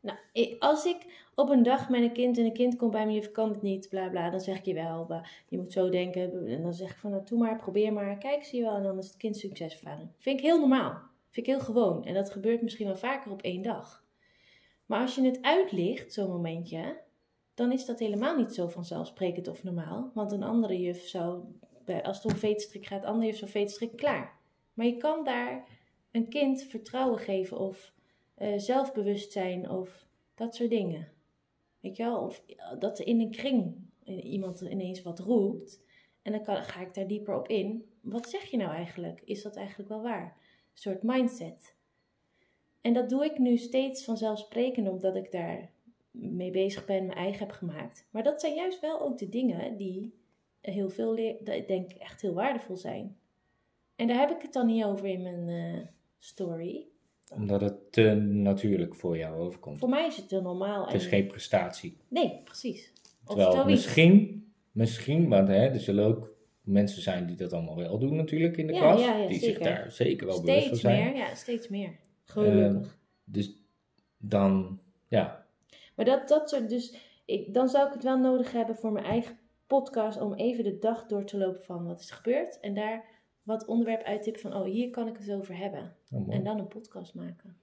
Nou, 0.00 0.18
als 0.58 0.84
ik 0.84 1.30
op 1.34 1.50
een 1.50 1.62
dag 1.62 1.88
met 1.88 2.02
een 2.02 2.12
kind 2.12 2.38
en 2.38 2.44
een 2.44 2.52
kind 2.52 2.76
komt 2.76 2.90
bij 2.90 3.06
me, 3.06 3.12
je 3.12 3.30
kan 3.30 3.48
het 3.48 3.62
niet, 3.62 3.88
bla 3.88 4.08
bla, 4.08 4.30
dan 4.30 4.40
zeg 4.40 4.58
ik 4.58 4.64
je 4.64 4.74
wel, 4.74 5.22
je 5.48 5.58
moet 5.58 5.72
zo 5.72 5.88
denken. 5.88 6.46
En 6.46 6.62
dan 6.62 6.74
zeg 6.74 6.90
ik 6.90 6.96
van, 6.96 7.10
nou, 7.10 7.22
doe 7.24 7.38
maar, 7.38 7.56
probeer 7.56 7.92
maar, 7.92 8.18
kijk, 8.18 8.44
zie 8.44 8.58
je 8.58 8.64
wel. 8.64 8.76
En 8.76 8.82
dan 8.82 8.98
is 8.98 9.06
het 9.06 9.16
kind 9.16 9.36
succeservaring. 9.36 10.08
Vind 10.18 10.38
ik 10.38 10.44
heel 10.44 10.58
normaal. 10.58 11.10
Vind 11.30 11.46
ik 11.46 11.52
heel 11.52 11.62
gewoon. 11.62 12.04
En 12.04 12.14
dat 12.14 12.30
gebeurt 12.30 12.62
misschien 12.62 12.86
wel 12.86 12.96
vaker 12.96 13.30
op 13.30 13.42
één 13.42 13.62
dag. 13.62 14.04
Maar 14.86 15.00
als 15.00 15.14
je 15.14 15.22
het 15.22 15.42
uitlicht, 15.42 16.12
zo'n 16.12 16.30
momentje, 16.30 17.00
dan 17.54 17.72
is 17.72 17.86
dat 17.86 17.98
helemaal 17.98 18.36
niet 18.36 18.54
zo 18.54 18.68
vanzelfsprekend 18.68 19.48
of 19.48 19.62
normaal. 19.62 20.10
Want 20.14 20.32
een 20.32 20.42
andere 20.42 20.80
juf 20.80 21.06
zou, 21.06 21.44
als 22.02 22.22
het 22.22 22.32
om 22.32 22.38
veetstrik 22.38 22.86
gaat, 22.86 23.04
andere 23.04 23.26
juf 23.26 23.36
zou 23.36 23.50
veetstrik 23.50 23.96
klaar. 23.96 24.38
Maar 24.74 24.86
je 24.86 24.96
kan 24.96 25.24
daar 25.24 25.68
een 26.10 26.28
kind 26.28 26.62
vertrouwen 26.62 27.18
geven 27.18 27.58
of 27.58 27.92
eh, 28.34 28.52
zelfbewustzijn 28.56 29.70
of 29.70 30.06
dat 30.34 30.54
soort 30.54 30.70
dingen. 30.70 31.11
Weet 31.82 31.96
je 31.96 32.02
wel? 32.02 32.20
Of 32.20 32.42
eh, 32.46 32.78
dat 32.78 32.98
in 32.98 33.20
een 33.20 33.30
kring 33.30 33.90
iemand 34.04 34.60
ineens 34.60 35.02
wat 35.02 35.18
roept. 35.18 35.84
En 36.22 36.32
dan 36.32 36.64
ga 36.64 36.80
ik 36.80 36.94
daar 36.94 37.06
dieper 37.06 37.38
op 37.38 37.48
in. 37.48 37.84
Wat 38.00 38.28
zeg 38.28 38.44
je 38.44 38.56
nou 38.56 38.70
eigenlijk? 38.70 39.22
Is 39.24 39.42
dat 39.42 39.56
eigenlijk 39.56 39.88
wel 39.88 40.02
waar? 40.02 40.24
Een 40.24 40.78
soort 40.78 41.02
mindset. 41.02 41.76
En 42.80 42.92
dat 42.92 43.08
doe 43.08 43.24
ik 43.24 43.38
nu 43.38 43.56
steeds 43.56 44.04
vanzelfsprekend 44.04 44.88
omdat 44.88 45.16
ik 45.16 45.30
daar 45.30 45.70
mee 46.10 46.50
bezig 46.50 46.84
ben, 46.84 47.06
mijn 47.06 47.18
eigen 47.18 47.46
heb 47.46 47.50
gemaakt. 47.56 48.08
Maar 48.10 48.22
dat 48.22 48.40
zijn 48.40 48.54
juist 48.54 48.80
wel 48.80 49.00
ook 49.00 49.18
de 49.18 49.28
dingen 49.28 49.76
die 49.76 50.14
heel 50.60 50.90
veel, 50.90 51.16
ik 51.16 51.66
denk 51.66 51.92
echt 51.92 52.22
heel 52.22 52.34
waardevol 52.34 52.76
zijn. 52.76 53.16
En 53.96 54.06
daar 54.06 54.18
heb 54.18 54.30
ik 54.30 54.42
het 54.42 54.52
dan 54.52 54.66
niet 54.66 54.84
over 54.84 55.06
in 55.06 55.22
mijn 55.22 55.48
eh, 55.48 55.86
story. 56.18 56.86
Omdat 57.34 57.60
het 57.60 57.92
te 57.92 58.14
natuurlijk 58.14 58.94
voor 58.94 59.16
jou 59.16 59.40
overkomt. 59.40 59.78
Voor 59.78 59.88
mij 59.88 60.06
is 60.06 60.16
het 60.16 60.30
heel 60.30 60.42
normaal. 60.42 60.84
Het 60.84 60.94
is 60.94 61.04
en- 61.04 61.10
geen 61.10 61.26
prestatie. 61.26 61.96
Nee, 62.08 62.40
precies. 62.44 62.92
Terwijl 63.26 63.64
misschien, 63.64 64.46
misschien, 64.72 65.28
want 65.28 65.48
hè, 65.48 65.54
er 65.66 65.80
zullen 65.80 66.04
ook 66.04 66.30
mensen 66.62 67.02
zijn 67.02 67.26
die 67.26 67.36
dat 67.36 67.52
allemaal 67.52 67.76
wel 67.76 67.98
doen 67.98 68.16
natuurlijk 68.16 68.56
in 68.56 68.66
de 68.66 68.72
Ja, 68.72 68.78
klas. 68.80 69.00
ja, 69.04 69.16
ja, 69.16 69.26
die 69.26 69.38
zeker. 69.38 69.54
zich 69.54 69.64
daar 69.64 69.90
zeker 69.92 70.26
wel 70.26 70.40
bewust 70.40 70.56
van 70.58 70.76
Steeds 70.76 70.80
zijn. 70.80 71.04
meer, 71.04 71.16
ja, 71.16 71.34
steeds 71.34 71.68
meer. 71.68 71.90
Gelukkig. 72.24 72.98
Dus 73.24 73.56
dan, 74.18 74.78
ja, 75.08 75.46
Maar 75.96 76.04
dat, 76.04 76.28
dat 76.28 76.48
soort, 76.50 76.68
dus 76.68 76.94
ik, 77.24 77.54
dan 77.54 77.68
zou 77.68 77.86
ik 77.86 77.92
het 77.92 78.02
wel 78.02 78.18
nodig 78.18 78.52
hebben 78.52 78.76
voor 78.76 78.92
mijn 78.92 79.04
eigen 79.04 79.38
podcast 79.66 80.20
om 80.20 80.34
even 80.34 80.64
de 80.64 80.78
dag 80.78 81.06
door 81.06 81.24
te 81.24 81.38
lopen 81.38 81.62
van 81.62 81.86
wat 81.86 82.00
is 82.00 82.10
er 82.10 82.16
gebeurd. 82.16 82.60
En 82.60 82.74
daar 82.74 83.04
wat 83.42 83.66
onderwerp 83.66 84.02
uittippen 84.02 84.42
van, 84.42 84.54
oh 84.54 84.64
hier 84.64 84.90
kan 84.90 85.08
ik 85.08 85.16
het 85.18 85.32
over 85.32 85.56
hebben. 85.56 85.92
oh. 86.12 86.34
En 86.34 86.44
dan 86.44 86.58
een 86.58 86.68
podcast 86.68 87.14
maken. 87.14 87.56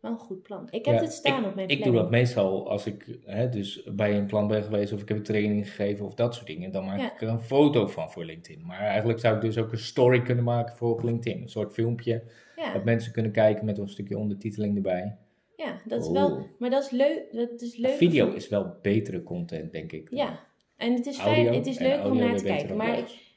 Wel 0.00 0.10
een 0.10 0.18
goed 0.18 0.42
plan. 0.42 0.66
Ik 0.70 0.84
heb 0.84 0.94
Ja, 0.94 1.00
het 1.00 1.12
staan 1.12 1.40
ik, 1.42 1.48
op 1.48 1.54
mijn 1.54 1.68
Ik 1.68 1.74
doe 1.82 1.82
planning. 1.92 2.02
dat 2.02 2.10
meestal 2.20 2.68
als 2.70 2.86
ik 2.86 3.18
hè, 3.24 3.48
dus 3.48 3.82
bij 3.94 4.16
een 4.18 4.26
klant 4.26 4.48
ben 4.48 4.62
geweest 4.62 4.92
of 4.92 5.02
ik 5.02 5.08
heb 5.08 5.16
een 5.16 5.22
training 5.22 5.68
gegeven 5.68 6.06
of 6.06 6.14
dat 6.14 6.34
soort 6.34 6.46
dingen. 6.46 6.70
Dan 6.72 6.84
maak 6.84 6.98
Ja. 6.98 7.12
ik 7.12 7.20
er 7.22 7.28
een 7.28 7.40
foto 7.40 7.86
van 7.86 8.10
voor 8.10 8.24
LinkedIn. 8.24 8.66
Maar 8.66 8.78
eigenlijk 8.80 9.18
zou 9.18 9.34
ik 9.34 9.40
dus 9.40 9.58
ook 9.58 9.72
een 9.72 9.78
story 9.78 10.22
kunnen 10.22 10.44
maken 10.44 10.76
voor 10.76 10.92
op 10.92 11.02
LinkedIn. 11.02 11.42
Een 11.42 11.48
soort 11.48 11.72
filmpje 11.72 12.22
Ja, 12.56 12.72
dat 12.72 12.84
mensen 12.84 13.12
kunnen 13.12 13.32
kijken 13.32 13.64
met 13.64 13.78
een 13.78 13.88
stukje 13.88 14.18
ondertiteling 14.18 14.76
erbij. 14.76 15.16
ja, 15.56 15.76
dat 15.86 16.00
is 16.00 16.06
Oh. 16.06 16.12
wel, 16.12 16.46
maar 16.58 16.70
dat 16.70 16.82
is 16.84 16.90
leuk. 16.90 17.22
Dat 17.32 17.60
is 17.60 17.76
leuk. 17.76 17.92
Video 17.96 18.32
is 18.32 18.48
wel 18.48 18.76
betere 18.82 19.22
content, 19.22 19.72
denk 19.72 19.92
ik. 19.92 20.08
Ja, 20.10 20.40
en 20.76 20.92
het 20.94 21.06
is 21.06 21.18
fijn, 21.18 21.54
het 21.54 21.66
is 21.66 21.78
leuk 21.78 22.04
om 22.04 22.16
naar 22.16 22.36
te 22.36 22.44
kijken. 22.44 22.76
Maar 22.76 22.98
ik, 22.98 23.31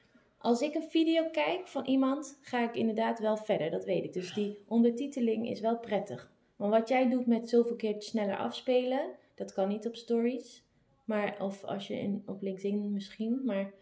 als 0.46 0.62
ik 0.62 0.76
een 0.76 0.90
video 0.90 1.30
kijk 1.30 1.68
van 1.68 1.86
iemand, 1.86 2.38
ga 2.42 2.64
ik 2.70 2.76
inderdaad 2.76 3.20
wel 3.20 3.38
verder, 3.38 3.72
dat 3.72 3.86
weet 3.86 4.04
ik. 4.04 4.14
Dus 4.14 4.34
die 4.34 4.58
ondertiteling 4.68 5.50
is 5.50 5.60
wel 5.60 5.78
prettig. 5.80 6.34
Want 6.56 6.72
wat 6.72 6.88
jij 6.90 7.10
doet 7.10 7.26
met 7.26 7.50
zoveel 7.50 7.76
keer 7.76 7.96
sneller 8.02 8.38
afspelen, 8.38 9.10
dat 9.36 9.54
kan 9.54 9.68
niet 9.68 9.88
op 9.88 9.96
stories. 9.96 10.64
Maar, 11.06 11.42
of 11.44 11.64
als 11.64 11.88
je 11.88 11.94
in, 12.00 12.24
op 12.26 12.42
LinkedIn 12.42 12.94
misschien. 12.94 13.42
Maar 13.46 13.74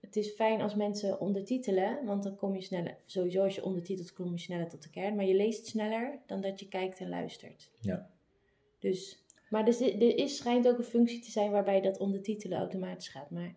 het 0.00 0.16
is 0.16 0.30
fijn 0.30 0.60
als 0.60 0.74
mensen 0.74 1.20
ondertitelen, 1.20 2.04
want 2.04 2.22
dan 2.22 2.36
kom 2.36 2.54
je 2.54 2.62
sneller. 2.62 2.96
Sowieso 3.04 3.42
als 3.42 3.54
je 3.54 3.64
ondertitelt, 3.64 4.12
kom 4.12 4.30
je 4.32 4.38
sneller 4.38 4.68
tot 4.68 4.82
de 4.82 4.90
kern. 4.90 5.16
Maar 5.16 5.24
je 5.24 5.34
leest 5.34 5.66
sneller 5.66 6.18
dan 6.26 6.40
dat 6.40 6.60
je 6.60 6.68
kijkt 6.68 6.98
en 6.98 7.08
luistert. 7.08 7.70
Ja. 7.80 8.10
Dus, 8.78 9.24
maar 9.50 9.66
er, 9.66 9.72
zit- 9.72 9.94
er 10.02 10.16
is, 10.18 10.36
schijnt 10.36 10.68
ook 10.68 10.78
een 10.78 10.84
functie 10.84 11.20
te 11.20 11.30
zijn 11.30 11.50
waarbij 11.50 11.80
dat 11.80 11.98
ondertitelen 11.98 12.58
automatisch 12.58 13.08
gaat. 13.08 13.30
Maar 13.30 13.54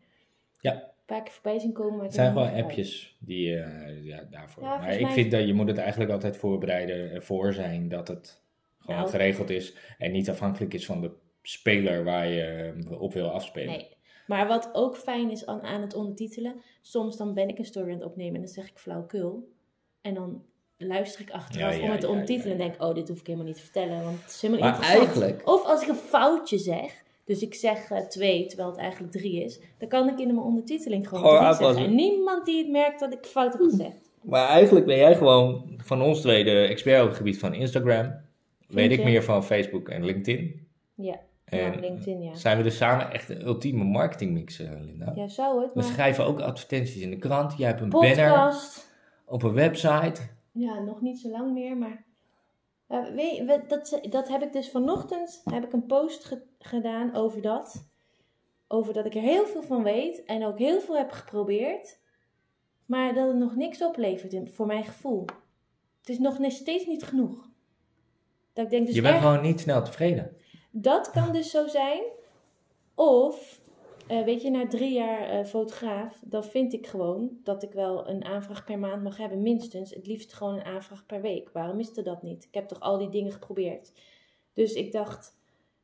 Ja. 0.62 0.91
Paar 1.12 1.24
keer 1.24 1.34
voorbij 1.34 1.60
zien 1.60 1.74
komen. 1.74 1.96
Maar 1.96 2.06
Het 2.06 2.14
zijn 2.14 2.32
gewoon 2.32 2.54
niet 2.54 2.64
appjes 2.64 3.16
die 3.20 3.56
eh, 3.58 4.06
ja, 4.06 4.28
daarvoor. 4.30 4.64
Ja, 4.64 4.78
maar 4.78 5.00
ik 5.00 5.08
vind 5.08 5.32
dat 5.32 5.48
je 5.48 5.54
moet 5.54 5.68
het 5.68 5.78
eigenlijk 5.78 6.12
altijd 6.12 6.38
voorbereiden 6.38 7.12
ervoor 7.12 7.54
zijn 7.54 7.90
dat 7.90 8.08
het 8.08 8.42
gewoon 8.80 9.00
Nou. 9.00 9.10
geregeld 9.12 9.50
is 9.50 9.76
en 9.98 10.12
niet 10.12 10.30
afhankelijk 10.30 10.74
is 10.74 10.86
van 10.86 11.02
de 11.02 11.12
speler 11.42 12.04
waar 12.04 12.28
je 12.28 12.74
eh, 12.90 13.02
op 13.02 13.14
wil 13.14 13.30
afspelen. 13.30 13.68
Nee. 13.74 13.88
Maar 14.28 14.48
wat 14.48 14.70
ook 14.74 14.98
fijn 14.98 15.32
is 15.32 15.46
aan, 15.46 15.62
aan 15.62 15.82
het 15.82 15.94
ondertitelen, 15.94 16.62
soms 16.82 17.18
dan 17.18 17.34
ben 17.34 17.50
ik 17.50 17.58
een 17.58 17.66
story 17.66 17.88
aan 17.88 17.98
het 18.00 18.06
opnemen 18.06 18.36
en 18.36 18.42
dan 18.42 18.50
zeg 18.54 18.70
ik 18.70 18.78
flauwekul. 18.78 19.52
En 20.02 20.14
dan 20.14 20.44
luister 20.78 21.22
ik 21.22 21.32
achteraf 21.32 21.72
Ja, 21.74 21.78
ja, 21.80 21.84
om 21.86 21.92
het 21.92 22.00
te 22.00 22.06
ja, 22.06 22.12
ondertitelen 22.12 22.52
en 22.52 22.58
denk, 22.58 22.82
oh, 22.84 22.96
dit 22.96 23.08
hoef 23.08 23.20
ik 23.20 23.26
helemaal 23.26 23.48
niet 23.48 23.56
te 23.56 23.62
vertellen, 23.62 24.04
want 24.04 24.22
het 24.22 24.32
is 24.32 24.42
helemaal 24.42 24.70
Maar 24.70 24.82
eigenlijk- 24.82 25.48
Of 25.48 25.66
als 25.66 25.82
ik 25.82 25.88
een 25.88 25.96
foutje 25.96 26.58
zeg, 26.58 27.04
dus 27.32 27.42
ik 27.42 27.54
zeg 27.54 27.92
eh, 27.92 27.98
twee, 28.00 28.46
terwijl 28.46 28.70
het 28.70 28.80
eigenlijk 28.80 29.12
drie 29.12 29.44
is, 29.44 29.60
dan 29.78 29.90
kan 29.90 30.10
ik 30.10 30.20
in 30.20 30.28
mijn 30.28 30.40
ondertiteling 30.40 31.08
gewoon, 31.08 31.24
Gewoon 31.24 31.40
aanpassen. 31.40 31.86
En 31.86 31.96
niemand 31.96 32.46
die 32.46 32.58
het 32.58 32.72
merkt 32.72 33.00
dat 33.00 33.14
ik 33.14 33.26
fout 33.26 33.54
heb 33.54 33.62
gezegd. 33.62 34.12
Maar 34.22 34.48
eigenlijk 34.48 34.86
ben 34.86 34.98
jij 34.98 35.16
gewoon 35.16 35.74
van 35.78 36.02
ons 36.02 36.22
twee 36.22 36.44
de 36.44 36.60
expert 36.60 37.02
op 37.02 37.08
het 37.08 37.18
gebied 37.18 37.40
van 37.40 37.54
Instagram. 37.54 38.16
Weet 38.68 38.92
ik 38.92 39.04
meer 39.04 39.24
van 39.24 39.44
Facebook 39.44 39.90
en 39.90 40.06
LinkedIn. 40.06 40.68
Ja, 40.96 41.20
En 41.46 41.70
nou, 41.70 41.80
LinkedIn, 41.80 42.22
ja. 42.22 42.36
zijn 42.36 42.58
we 42.58 42.64
dus 42.64 42.78
samen 42.78 43.12
echt 43.12 43.30
een 43.30 43.46
ultieme 43.46 43.84
marketingmix, 43.84 44.58
Linda. 44.58 45.12
Ja, 45.16 45.28
zou 45.28 45.62
het, 45.62 45.74
We 45.74 45.80
maar 45.80 45.90
schrijven 45.90 46.26
ook 46.26 46.40
advertenties 46.40 47.02
in 47.02 47.10
de 47.10 47.18
krant. 47.18 47.58
Jij 47.58 47.68
hebt 47.68 47.82
een 47.82 47.90
banner 47.90 48.30
podcast... 48.30 48.88
op 49.26 49.44
een 49.44 49.54
website. 49.54 50.22
Ja, 50.52 50.80
nog 50.80 51.02
niet 51.02 51.20
zo 51.20 51.30
lang 51.30 51.54
meer, 51.54 51.78
maar 51.78 52.06
weet 53.14 53.36
je, 53.36 53.44
we- 53.46 53.64
dat, 53.68 54.00
dat 54.10 54.28
heb 54.28 54.42
ik 54.42 54.54
dus 54.54 54.70
vanochtend, 54.70 55.42
heb 55.46 55.64
ik 55.66 55.74
een 55.74 55.86
post 55.86 56.26
ge- 56.26 56.46
gedaan 56.60 57.16
over 57.16 57.42
dat. 57.42 57.90
Over 58.68 58.94
dat 58.94 59.06
ik 59.06 59.16
er 59.16 59.22
heel 59.22 59.46
veel 59.46 59.64
van 59.64 59.84
weet 59.84 60.24
en 60.24 60.46
ook 60.46 60.58
heel 60.58 60.80
veel 60.82 60.98
heb 60.98 61.12
geprobeerd, 61.12 62.00
maar 62.86 63.14
dat 63.14 63.28
het 63.28 63.38
nog 63.38 63.56
niks 63.56 63.82
oplevert 63.84 64.34
in, 64.34 64.48
voor 64.50 64.66
mijn 64.66 64.84
gevoel. 64.84 65.26
Het 66.00 66.10
is 66.10 66.20
nog 66.20 66.38
steeds 66.52 66.86
niet 66.86 67.04
genoeg. 67.04 67.50
Dat 68.54 68.66
ik 68.66 68.72
denk 68.72 68.86
dus 68.86 68.96
je 68.96 69.02
bent 69.02 69.14
erg- 69.14 69.24
gewoon 69.24 69.42
niet 69.42 69.60
snel 69.60 69.84
tevreden. 69.84 70.38
dat 70.72 71.10
kan 71.12 71.32
dus 71.32 71.52
zo 71.52 71.68
zijn. 71.68 72.02
Of, 72.96 73.61
eh, 74.12 74.24
weet 74.24 74.42
je, 74.42 74.50
na 74.50 74.68
drie 74.68 74.94
jaar 74.94 75.30
eh, 75.30 75.46
fotograaf, 75.46 76.22
dan 76.26 76.44
vind 76.44 76.74
ik 76.74 76.88
gewoon 76.88 77.40
dat 77.44 77.64
ik 77.64 77.74
wel 77.74 78.10
een 78.10 78.26
aanvraag 78.26 78.64
per 78.64 78.80
maand 78.80 79.04
mag 79.04 79.18
hebben, 79.18 79.42
minstens. 79.42 79.94
Het 79.94 80.08
liefst 80.08 80.34
gewoon 80.34 80.54
een 80.54 80.64
aanvraag 80.64 81.06
per 81.06 81.22
week. 81.22 81.50
Waarom 81.54 81.80
is 81.80 81.98
er 81.98 82.04
dat 82.04 82.22
niet? 82.22 82.44
Ik 82.44 82.54
heb 82.54 82.68
toch 82.68 82.80
al 82.80 82.98
die 82.98 83.10
dingen 83.10 83.32
geprobeerd. 83.32 83.92
Dus 84.54 84.74
ik 84.74 84.92
dacht, 84.92 85.38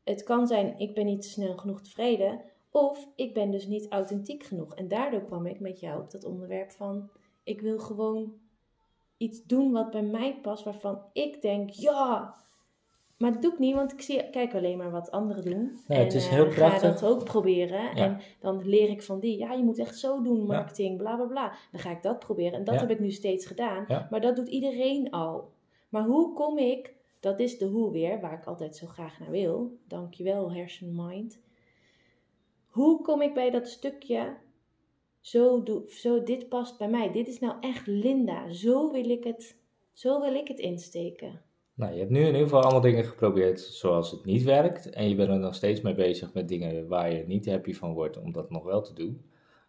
het 0.04 0.24
kan 0.24 0.48
zijn, 0.48 0.80
ik 0.80 0.94
ben 0.94 1.06
niet 1.06 1.26
snel 1.26 1.58
genoeg 1.58 1.82
tevreden. 1.82 2.42
Of 2.72 3.08
ik 3.16 3.34
ben 3.34 3.52
dus 3.52 3.68
niet 3.68 3.88
authentiek 3.90 4.44
genoeg. 4.44 4.76
En 4.76 4.88
daardoor 4.88 5.24
kwam 5.24 5.46
ik 5.46 5.60
met 5.60 5.80
jou 5.80 6.02
op 6.02 6.12
dat 6.12 6.24
onderwerp 6.24 6.72
van, 6.72 7.10
ik 7.44 7.62
wil 7.62 7.80
gewoon 7.80 8.34
iets 9.18 9.46
doen 9.46 9.72
wat 9.72 9.92
bij 9.92 10.04
mij 10.04 10.40
past, 10.42 10.64
waarvan 10.64 11.02
ik 11.14 11.42
denk, 11.42 11.70
ja, 11.70 12.36
maar 13.18 13.32
dat 13.34 13.42
doe 13.42 13.52
ik 13.54 13.60
niet, 13.60 13.76
want 13.76 13.92
ik 13.94 14.02
zie, 14.02 14.30
kijk 14.30 14.56
alleen 14.56 14.78
maar 14.78 14.92
wat 14.92 15.12
anderen 15.12 15.44
doen. 15.46 15.80
Nee, 15.88 16.00
het 16.04 16.14
is 16.14 16.26
eh, 16.26 16.32
heel 16.32 16.46
Ga 16.52 16.56
prachtig. 16.56 16.82
dat 17.00 17.04
ook 17.12 17.24
proberen. 17.24 17.96
En 17.96 18.20
dan 18.40 18.68
leer 18.68 18.90
ik 18.90 19.02
van 19.04 19.20
die. 19.20 19.38
Ja, 19.38 19.54
je 19.54 19.64
moet 19.64 19.80
echt 19.80 20.00
zo 20.00 20.22
doen, 20.22 20.46
marketing, 20.46 20.98
bla 20.98 21.16
bla 21.16 21.26
bla. 21.26 21.54
Dan 21.72 21.82
ga 21.82 21.92
ik 21.92 22.02
dat 22.02 22.20
proberen. 22.20 22.54
En 22.54 22.64
dat 22.64 22.74
Ja. 22.74 22.80
heb 22.80 22.90
ik 22.90 23.00
nu 23.00 23.12
steeds 23.12 23.46
gedaan. 23.46 23.86
Ja. 23.88 24.08
Maar 24.12 24.22
dat 24.22 24.36
doet 24.36 24.50
iedereen 24.50 25.12
al. 25.12 25.52
Maar 25.90 26.04
hoe 26.06 26.34
kom 26.34 26.58
ik, 26.58 26.94
dat 27.20 27.40
is 27.40 27.58
de 27.58 27.66
hoe 27.66 27.92
weer, 27.92 28.20
waar 28.22 28.34
ik 28.34 28.46
altijd 28.46 28.76
zo 28.76 28.88
graag 28.88 29.20
naar 29.20 29.32
wil. 29.32 29.78
Dankjewel, 29.88 30.52
hersenmind. 30.52 31.40
Hoe 32.68 33.02
kom 33.02 33.22
ik 33.22 33.34
bij 33.34 33.50
dat 33.50 33.68
stukje, 33.68 34.34
zo, 35.22 35.64
doe, 35.64 35.84
zo 35.88 36.24
dit 36.24 36.50
past 36.50 36.78
bij 36.78 36.90
mij. 36.90 37.12
Dit 37.12 37.28
is 37.28 37.40
nou 37.40 37.56
echt 37.60 37.88
Linda. 37.88 38.52
Zo 38.54 38.92
wil 38.92 39.10
ik 39.10 39.24
het, 39.24 39.58
zo 39.94 40.22
wil 40.22 40.34
ik 40.36 40.48
het 40.48 40.60
insteken. 40.60 41.42
Nou, 41.78 41.94
je 41.94 42.00
hebt 42.00 42.12
nu 42.12 42.20
in 42.20 42.26
ieder 42.26 42.42
geval 42.42 42.62
allemaal 42.62 42.82
dingen 42.82 43.04
geprobeerd 43.04 43.60
zoals 43.60 44.12
het 44.12 44.26
niet 44.26 44.44
werkt. 44.44 44.90
En 44.90 45.10
je 45.10 45.16
bent 45.16 45.30
er 45.30 45.40
nog 45.40 45.56
steeds 45.56 45.82
mee 45.82 45.94
bezig 45.94 46.34
met 46.34 46.48
dingen 46.48 46.88
waar 46.88 47.14
je 47.14 47.24
niet 47.28 47.46
happy 47.46 47.74
van 47.74 47.94
wordt 47.94 48.18
om 48.18 48.32
dat 48.32 48.50
nog 48.50 48.64
wel 48.64 48.82
te 48.82 48.94
doen. 48.94 49.26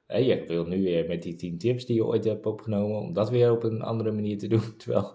En 0.07 0.25
je 0.25 0.45
wil 0.47 0.67
nu 0.67 0.83
weer 0.83 1.09
met 1.09 1.23
die 1.23 1.35
10 1.35 1.59
tips 1.59 1.87
die 1.87 1.97
je 1.97 2.07
ooit 2.07 2.25
hebt 2.25 2.47
opgenomen, 2.47 2.99
om 2.99 3.13
dat 3.13 3.31
weer 3.31 3.53
op 3.53 3.63
een 3.63 3.83
andere 3.83 4.13
manier 4.13 4.39
te 4.39 4.47
doen. 4.47 4.77
Terwijl 4.79 5.13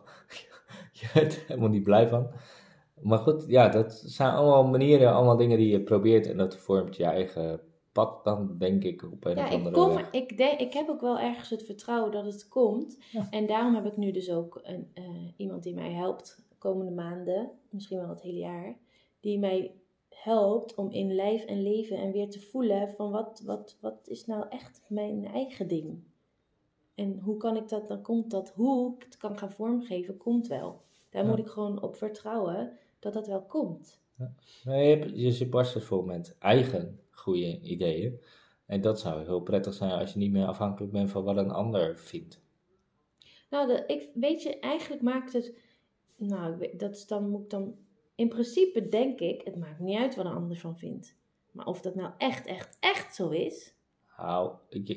je 1.00 1.10
bent 1.14 1.36
er 1.36 1.44
helemaal 1.48 1.70
niet 1.70 1.84
blij 1.84 2.08
van. 2.08 2.32
Maar 3.02 3.20
goed, 3.20 3.46
ja, 3.48 3.70
dat 3.70 4.04
zijn 4.06 4.32
allemaal 4.32 4.64
manieren, 4.68 5.14
allemaal 5.14 5.38
dingen 5.38 5.58
die 5.58 5.72
je 5.72 5.82
probeert. 5.82 6.28
En 6.28 6.38
dat 6.38 6.58
vormt 6.58 6.96
je 6.96 7.04
eigen 7.04 7.62
pad 7.92 8.24
dan, 8.24 8.56
denk 8.58 8.84
ik, 8.84 9.04
op 9.12 9.26
een 9.26 9.36
Ja, 9.36 9.44
of 9.44 9.50
ik, 9.50 9.58
andere 9.58 9.76
kom, 9.76 9.96
weg. 9.96 10.12
ik, 10.12 10.38
denk, 10.38 10.60
ik 10.60 10.74
heb 10.74 10.90
ook 10.90 11.02
wel 11.02 11.20
ergens 11.20 11.50
het 11.50 11.64
vertrouwen 11.64 12.12
dat 12.12 12.26
het 12.26 12.48
komt. 12.48 12.98
Ja. 13.12 13.28
En 13.30 13.48
daarom 13.48 13.76
heb 13.76 13.86
ik 13.86 13.98
nu 13.98 14.12
dus 14.12 14.32
ook 14.32 14.60
een, 14.64 14.88
eh, 14.94 15.04
iemand 15.38 15.64
die 15.64 15.74
mij 15.74 15.92
helpt 15.92 16.43
komende 16.64 16.92
maanden, 16.92 17.52
misschien 17.70 17.98
wel 17.98 18.10
het 18.10 18.22
hele 18.22 18.40
jaar, 18.40 18.78
die 19.20 19.40
mij 19.40 19.76
helpt 20.10 20.76
om 20.76 20.92
in 20.92 21.16
lijf 21.16 21.44
en 21.46 21.62
leven 21.62 21.98
en 21.98 22.12
weer 22.12 22.30
te 22.30 22.40
voelen 22.40 22.90
van 22.90 23.12
wat, 23.12 23.42
wat, 23.46 23.78
wat 23.82 24.08
is 24.08 24.26
nou 24.26 24.46
echt 24.50 24.82
mijn 24.88 25.26
eigen 25.26 25.68
ding. 25.68 26.04
En 26.96 27.20
hoe 27.20 27.38
kan 27.38 27.58
ik 27.58 27.70
dat, 27.70 27.88
dan 27.88 28.02
komt 28.02 28.32
dat, 28.32 28.50
hoe 28.50 28.96
ik 28.96 29.04
het 29.04 29.18
kan 29.18 29.38
gaan 29.38 29.52
vormgeven, 29.52 30.18
komt 30.18 30.48
wel. 30.48 30.82
Daar 31.10 31.24
Ja. 31.24 31.30
moet 31.30 31.40
ik 31.40 31.48
gewoon 31.48 31.82
op 31.82 31.96
vertrouwen 31.96 32.78
dat 33.00 33.14
dat 33.14 33.28
wel 33.28 33.42
komt. 33.42 34.02
Nee, 34.64 34.88
je, 34.90 34.96
hebt- 34.96 35.20
je 35.20 35.32
zit 35.32 35.50
barsten 35.50 35.82
vol 35.82 36.02
met 36.04 36.36
eigen 36.40 37.00
goede 37.12 37.60
ideeën. 37.60 38.22
En 38.66 38.82
dat 38.82 39.00
zou 39.00 39.24
heel 39.24 39.42
prettig 39.42 39.74
zijn 39.74 39.92
als 39.92 40.14
je 40.14 40.20
niet 40.20 40.32
meer 40.32 40.46
afhankelijk 40.46 40.92
bent 40.92 41.10
van 41.12 41.24
wat 41.24 41.38
een 41.38 41.52
ander 41.52 41.98
vindt. 41.98 42.42
Nou, 43.50 43.68
de, 43.68 43.84
ik, 43.88 44.10
weet 44.14 44.44
je, 44.44 44.60
eigenlijk 44.60 45.02
maakt 45.02 45.34
het. 45.34 45.58
Nou, 46.16 46.70
dat 46.78 46.96
is 46.96 47.08
dan 47.08 47.30
moet 47.30 47.44
ik 47.44 47.50
dan. 47.50 47.76
In 48.16 48.30
principe 48.30 48.90
denk 48.90 49.20
ik, 49.20 49.42
het 49.44 49.56
maakt 49.56 49.80
niet 49.80 49.98
uit 50.00 50.16
wat 50.16 50.26
een 50.26 50.32
ander 50.32 50.58
van 50.58 50.78
vindt. 50.78 51.16
Maar 51.52 51.66
of 51.66 51.82
dat 51.82 51.96
nou 51.96 52.12
echt, 52.18 52.46
echt, 52.46 52.78
echt 52.80 53.16
zo 53.16 53.30
is. 53.30 53.74
Nou, 54.18 54.52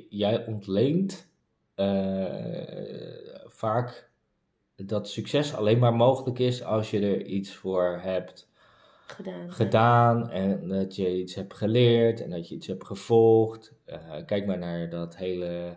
jij 0.08 0.46
ontleent 0.46 1.28
eh, 1.74 3.44
vaak 3.46 4.10
dat 4.76 5.08
succes 5.08 5.54
alleen 5.54 5.78
maar 5.78 5.94
mogelijk 5.94 6.38
is 6.38 6.62
als 6.62 6.90
je 6.90 7.00
er 7.00 7.24
iets 7.24 7.54
voor 7.54 7.98
hebt 8.02 8.48
Gedaan. 9.06 9.52
gedaan 9.52 10.30
en 10.30 10.68
dat 10.68 10.96
je 10.96 11.16
iets 11.16 11.34
hebt 11.34 11.54
geleerd 11.54 12.20
en 12.22 12.30
dat 12.30 12.48
je 12.48 12.54
iets 12.54 12.66
hebt 12.66 12.84
gevolgd. 12.86 13.74
Eh, 13.84 14.24
kijk 14.26 14.46
maar 14.46 14.58
naar 14.58 14.90
dat 14.90 15.16
hele 15.16 15.76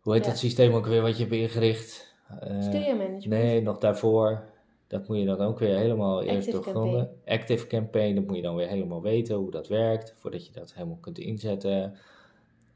Hoe 0.00 0.12
heet 0.12 0.24
Ja. 0.24 0.30
dat 0.30 0.38
systeem 0.38 0.72
ook 0.72 0.86
weer 0.86 1.02
wat 1.02 1.16
je 1.16 1.22
hebt 1.22 1.34
ingericht? 1.34 2.09
Eh, 2.40 2.60
Studiomanagement. 2.60 3.26
Nee, 3.26 3.62
nog 3.62 3.78
daarvoor. 3.78 4.42
Dat 4.86 5.08
moet 5.08 5.18
je 5.18 5.24
dan 5.24 5.40
ook 5.40 5.58
weer 5.58 5.76
helemaal 5.76 6.22
eerst 6.22 6.52
doorgronden. 6.52 7.10
Active 7.26 7.66
Campaign, 7.66 8.14
dat 8.14 8.26
moet 8.26 8.36
je 8.36 8.42
dan 8.42 8.54
weer 8.54 8.68
helemaal 8.68 9.02
weten 9.02 9.36
hoe 9.36 9.50
dat 9.50 9.68
werkt, 9.68 10.14
voordat 10.16 10.46
je 10.46 10.52
dat 10.52 10.74
helemaal 10.74 10.98
kunt 11.00 11.18
inzetten. 11.18 11.94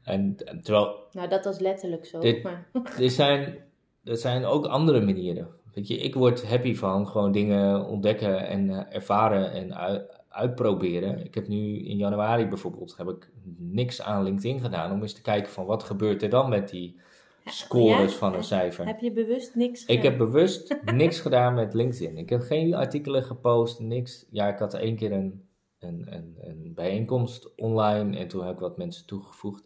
En 0.03 0.35
en 0.45 0.61
terwijl, 0.61 0.95
Nou, 1.11 1.27
dat 1.29 1.45
was 1.45 1.59
letterlijk 1.59 2.05
zo. 2.05 2.19
Dit- 2.19 2.43
Maar 2.43 2.67
er 2.99 3.09
zijn, 3.09 3.57
er 4.03 4.17
zijn 4.17 4.45
ook 4.45 4.65
andere 4.65 5.01
manieren. 5.01 5.47
Weet 5.73 5.87
je, 5.87 5.97
ik 5.97 6.15
word 6.15 6.47
happy 6.47 6.75
van 6.75 7.07
gewoon 7.07 7.31
dingen 7.31 7.85
ontdekken 7.85 8.47
en 8.47 8.69
eh, 8.69 8.95
ervaren 8.95 9.51
en 9.51 9.73
ui- 9.77 10.05
uitproberen. 10.29 11.25
Ik 11.25 11.35
heb 11.35 11.47
nu 11.47 11.85
in 11.85 11.97
januari 11.97 12.47
bijvoorbeeld, 12.47 12.97
heb 12.97 13.07
ik 13.09 13.29
niks 13.57 14.01
aan 14.01 14.23
LinkedIn 14.23 14.59
gedaan 14.59 14.91
om 14.91 15.01
eens 15.01 15.13
te 15.13 15.21
kijken 15.21 15.51
van 15.51 15.65
wat 15.65 15.83
gebeurt 15.83 16.23
er 16.23 16.29
dan 16.29 16.49
met 16.49 16.69
die 16.69 16.99
scores 17.45 18.13
van 18.13 18.33
een 18.33 18.43
cijfer. 18.43 18.85
heb 18.85 18.99
je 18.99 19.11
bewust 19.11 19.55
niks 19.55 19.81
Ik 19.81 19.87
gedaan? 19.87 20.03
heb 20.03 20.17
bewust 20.17 20.77
niks 20.93 21.19
gedaan 21.19 21.53
met 21.53 21.73
LinkedIn. 21.73 22.17
Ik 22.17 22.29
heb 22.29 22.41
geen 22.41 22.73
artikelen 22.73 23.23
gepost, 23.23 23.79
niks. 23.79 24.25
Ja, 24.31 24.47
ik 24.47 24.59
had 24.59 24.73
één 24.73 24.95
keer 24.95 25.11
een, 25.11 25.47
een, 25.79 26.05
een, 26.09 26.35
een 26.39 26.71
bijeenkomst 26.75 27.55
online 27.55 28.17
en 28.17 28.27
toen 28.27 28.45
heb 28.45 28.53
ik 28.53 28.59
wat 28.59 28.77
mensen 28.77 29.05
toegevoegd. 29.05 29.63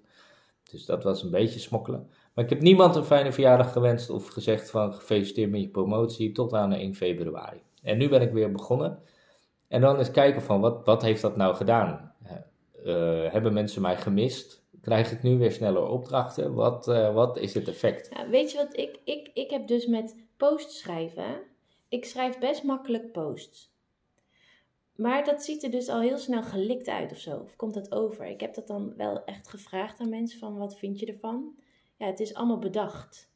Dus 0.71 0.85
dat 0.85 1.03
was 1.03 1.23
een 1.23 1.31
beetje 1.31 1.59
smokkelen. 1.59 2.07
Maar 2.33 2.43
ik 2.43 2.49
heb 2.49 2.61
niemand 2.61 2.95
een 2.95 3.03
fijne 3.03 3.31
verjaardag 3.31 3.71
gewenst 3.71 4.09
of 4.09 4.27
gezegd 4.27 4.69
van 4.69 4.93
gefeliciteerd 4.93 5.51
met 5.51 5.61
je 5.61 5.67
promotie 5.69 6.31
tot 6.31 6.53
aan 6.53 6.73
1 6.73 6.95
februari. 6.95 7.61
En 7.81 7.97
nu 7.97 8.09
ben 8.09 8.21
ik 8.21 8.31
weer 8.31 8.51
begonnen. 8.51 8.99
En 9.67 9.81
dan 9.81 9.97
eens 9.97 10.11
kijken 10.11 10.41
van 10.41 10.61
wat, 10.61 10.85
wat 10.85 11.01
heeft 11.01 11.21
dat 11.21 11.35
nou 11.37 11.55
gedaan? 11.55 12.13
Eh, 12.85 13.31
hebben 13.31 13.53
mensen 13.53 13.81
mij 13.81 13.97
gemist? 13.97 14.58
Krijg 14.81 15.11
ik 15.11 15.23
nu 15.23 15.37
weer 15.37 15.51
sneller 15.51 15.87
opdrachten? 15.87 16.53
Wat, 16.53 16.87
eh, 16.87 17.13
wat 17.13 17.37
is 17.37 17.53
het 17.53 17.67
effect? 17.67 18.09
Ja, 18.13 18.29
weet 18.29 18.51
je 18.51 18.57
wat, 18.57 18.77
ik, 18.77 18.99
ik, 19.03 19.31
ik 19.33 19.49
heb 19.49 19.67
dus 19.67 19.85
met 19.85 20.15
posts 20.37 20.79
schrijven, 20.79 21.41
ik 21.89 22.05
schrijf 22.05 22.37
best 22.37 22.63
makkelijk 22.63 23.11
posts. 23.11 23.71
Maar 24.95 25.23
dat 25.23 25.43
ziet 25.43 25.63
er 25.63 25.71
dus 25.71 25.87
al 25.87 26.01
heel 26.01 26.17
snel 26.17 26.43
gelikt 26.43 26.87
uit 26.87 27.11
of 27.11 27.17
zo. 27.17 27.37
Of 27.37 27.55
komt 27.55 27.73
dat 27.73 27.91
over? 27.91 28.25
Ik 28.25 28.41
heb 28.41 28.53
dat 28.53 28.67
dan 28.67 28.93
wel 28.97 29.23
echt 29.25 29.47
gevraagd 29.47 29.99
aan 29.99 30.09
mensen 30.09 30.39
van 30.39 30.57
wat 30.57 30.77
vind 30.77 30.99
je 30.99 31.05
ervan? 31.05 31.55
Ja, 31.97 32.05
het 32.05 32.19
is 32.19 32.33
allemaal 32.33 32.59
bedacht. 32.59 33.29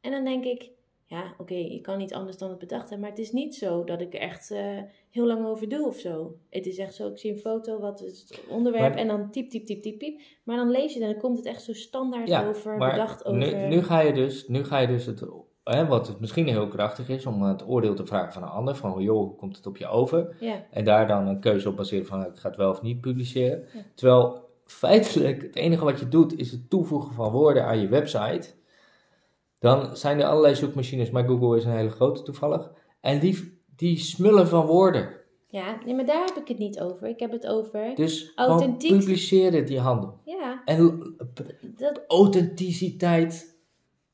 En 0.00 0.10
dan 0.10 0.24
denk 0.24 0.44
ik, 0.44 0.70
ja 1.10 1.34
oké, 1.38 1.54
ik 1.54 1.82
kan 1.82 1.98
niet 1.98 2.14
anders 2.14 2.36
dan 2.36 2.48
het 2.50 2.58
bedacht 2.58 2.80
hebben. 2.82 3.00
Maar 3.00 3.10
het 3.10 3.18
is 3.18 3.32
niet 3.32 3.54
zo 3.54 3.84
dat 3.84 4.00
ik 4.00 4.14
er 4.14 4.20
echt 4.20 4.50
eh, 4.50 4.78
heel 5.10 5.26
lang 5.26 5.46
over 5.46 5.68
doe 5.68 5.86
of 5.86 5.96
zo. 5.96 6.34
Het 6.50 6.66
is 6.66 6.78
echt 6.78 6.94
zo, 6.94 7.08
ik 7.08 7.18
zie 7.18 7.32
een 7.32 7.38
foto, 7.38 7.80
wat 7.80 8.02
is 8.02 8.20
het 8.20 8.40
onderwerp 8.48 8.88
Maar- 8.88 8.98
en 8.98 9.06
dan 9.08 9.30
typ, 9.30 9.50
typ, 9.50 9.64
typ, 9.66 9.82
typ, 9.82 9.98
typ. 9.98 10.20
Maar 10.44 10.56
dan 10.56 10.70
lees 10.70 10.92
je 10.92 10.98
het 10.98 11.06
en 11.08 11.12
dan 11.12 11.20
komt 11.22 11.36
het 11.36 11.46
echt 11.46 11.62
zo 11.62 11.72
standaard 11.72 12.28
Ja, 12.28 12.48
over, 12.48 12.76
maar 12.76 12.90
bedacht 12.90 13.24
over. 13.24 13.38
Nu, 13.38 13.66
nu 13.76 13.82
ga 13.82 14.00
je 14.00 14.12
dus, 14.12 14.48
nu 14.48 14.64
ga 14.64 14.78
je 14.78 14.86
dus 14.86 15.06
het, 15.06 15.22
hè, 15.64 15.86
wat 15.86 16.06
het 16.06 16.20
misschien 16.20 16.46
heel 16.48 16.68
krachtig 16.68 17.08
is, 17.08 17.26
om 17.26 17.42
het 17.42 17.68
oordeel 17.68 17.94
te 17.94 18.06
vragen 18.06 18.32
van 18.32 18.42
een 18.42 18.48
ander, 18.48 18.76
van 18.76 19.02
joh, 19.02 19.16
hoe 19.18 19.36
komt 19.36 19.56
het 19.56 19.66
op 19.66 19.76
je 19.76 19.86
over? 19.86 20.36
Ja, 20.40 20.64
En 20.70 20.84
daar 20.84 21.06
dan 21.06 21.26
een 21.26 21.40
keuze 21.40 21.68
op 21.68 21.76
baseren 21.76 22.06
van 22.06 22.24
ik 22.26 22.36
ga 22.36 22.48
het 22.48 22.56
wel 22.56 22.70
of 22.70 22.82
niet 22.82 23.00
publiceren. 23.00 23.64
Ja. 23.74 23.80
Terwijl 23.94 24.46
feitelijk 24.64 25.42
het 25.42 25.56
enige 25.56 25.84
wat 25.84 26.00
je 26.00 26.08
doet 26.08 26.38
is 26.38 26.50
het 26.50 26.70
toevoegen 26.70 27.14
van 27.14 27.32
woorden 27.32 27.64
aan 27.64 27.80
je 27.80 27.88
website. 27.88 28.56
Dan 29.58 29.96
zijn 29.96 30.18
er 30.20 30.26
allerlei 30.26 30.54
zoekmachines, 30.54 31.10
maar 31.10 31.24
Google 31.24 31.56
is 31.56 31.64
een 31.64 31.76
hele 31.76 31.90
grote 31.90 32.22
toevallig. 32.22 32.70
En 33.00 33.20
die, 33.20 33.62
die 33.76 33.98
smullen 33.98 34.48
van 34.48 34.66
woorden. 34.66 35.10
ja 35.48 35.78
nee, 35.84 35.94
maar 35.94 36.06
daar 36.06 36.24
heb 36.26 36.36
ik 36.36 36.48
het 36.48 36.58
niet 36.58 36.80
over. 36.80 37.08
Ik 37.08 37.20
heb 37.20 37.30
het 37.32 37.46
over. 37.46 37.94
Dus 37.94 38.32
Authentiek. 38.34 38.98
publiceren 38.98 39.66
die 39.66 39.80
handel. 39.80 40.20
Ja, 40.24 40.62
En 40.64 41.16
dat, 41.76 42.04
authenticiteit. 42.08 43.56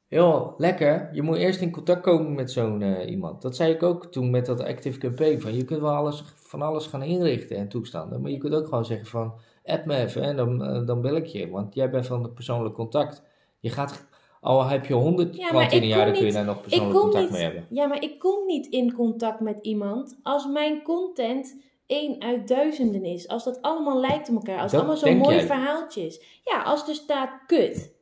Joh, 0.08 0.58
lekker. 0.58 1.10
Je 1.12 1.22
moet 1.22 1.36
eerst 1.36 1.60
in 1.60 1.70
contact 1.70 2.02
komen 2.02 2.34
met 2.34 2.50
zo'n 2.50 2.82
eh, 2.82 3.10
iemand. 3.10 3.42
Dat 3.42 3.56
zei 3.56 3.72
ik 3.72 3.82
ook 3.82 4.06
toen 4.06 4.30
met 4.30 4.46
dat 4.46 4.64
Active 4.64 4.98
Campaign. 4.98 5.40
Van, 5.40 5.54
je 5.54 5.64
kunt 5.64 5.80
wel 5.80 5.94
alles, 5.94 6.24
van 6.36 6.62
alles 6.62 6.86
gaan 6.86 7.02
inrichten 7.02 7.56
en 7.56 7.68
toestanden. 7.68 8.20
Maar 8.20 8.30
je 8.30 8.38
kunt 8.38 8.54
ook 8.54 8.68
gewoon 8.68 8.84
zeggen 8.84 9.06
van... 9.06 9.34
Add 9.64 9.84
me 9.84 9.96
even 9.96 10.22
en 10.22 10.36
dan, 10.36 10.64
eh, 10.64 10.86
dan 10.86 11.00
bel 11.00 11.16
ik 11.16 11.26
je. 11.26 11.50
Want 11.50 11.74
jij 11.74 11.90
bent 11.90 12.06
van 12.06 12.22
het 12.22 12.34
persoonlijk 12.34 12.74
contact. 12.74 13.22
Je 13.58 13.70
gaat... 13.70 14.06
Al 14.44 14.64
heb 14.66 14.86
je 14.86 14.94
honderd 14.94 15.36
Ja, 15.36 15.48
klanten 15.48 15.76
in 15.76 15.82
een 15.82 15.88
jaar, 15.88 16.04
dan 16.06 16.14
kun 16.14 16.26
je 16.26 16.32
daar 16.32 16.44
nog 16.44 16.60
persoonlijk 16.60 17.00
contact 17.00 17.22
niet. 17.24 17.32
mee 17.32 17.42
hebben. 17.42 17.66
Ja, 17.70 17.86
maar 17.86 18.02
ik 18.02 18.18
kom 18.18 18.46
niet 18.46 18.66
in 18.66 18.92
contact 18.92 19.40
met 19.40 19.58
iemand 19.62 20.18
als 20.22 20.46
mijn 20.46 20.82
content 20.82 21.56
één 21.86 22.22
uit 22.22 22.48
duizenden 22.48 23.04
is. 23.04 23.28
Als 23.28 23.44
dat 23.44 23.62
allemaal 23.62 24.00
lijkt 24.00 24.28
op 24.28 24.34
elkaar. 24.34 24.60
Als 24.60 24.72
Dat 24.72 24.80
het 24.80 24.90
allemaal 24.90 24.96
zo'n 24.96 25.16
mooi 25.22 25.36
jij. 25.36 25.46
verhaaltje 25.46 26.06
is. 26.06 26.40
Ja, 26.44 26.62
als 26.62 26.88
er 26.88 26.94
staat 26.94 27.30
kut. 27.46 27.92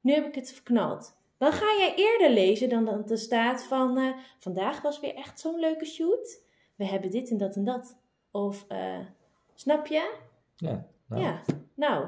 Nu 0.00 0.12
heb 0.14 0.26
ik 0.26 0.34
het 0.34 0.52
verknald. 0.52 1.16
Dan 1.38 1.52
ga 1.52 1.64
jij 1.78 1.92
eerder 1.96 2.30
lezen 2.30 2.68
dan 2.68 2.84
dat 2.84 3.10
er 3.10 3.18
staat 3.18 3.62
van... 3.64 3.96
eh, 3.98 4.04
vandaag 4.38 4.82
was 4.82 5.00
weer 5.00 5.14
echt 5.14 5.40
zo'n 5.40 5.58
leuke 5.60 5.84
shoot. 5.84 6.40
We 6.76 6.84
hebben 6.86 7.10
dit 7.10 7.30
en 7.30 7.36
dat 7.38 7.54
en 7.56 7.64
dat. 7.64 7.96
Of, 8.30 8.64
eh, 8.68 8.98
snap 9.54 9.86
je? 9.86 10.14
Ja, 10.56 10.86
nou. 11.08 11.22
Ja, 11.22 11.40
nou. 11.74 12.04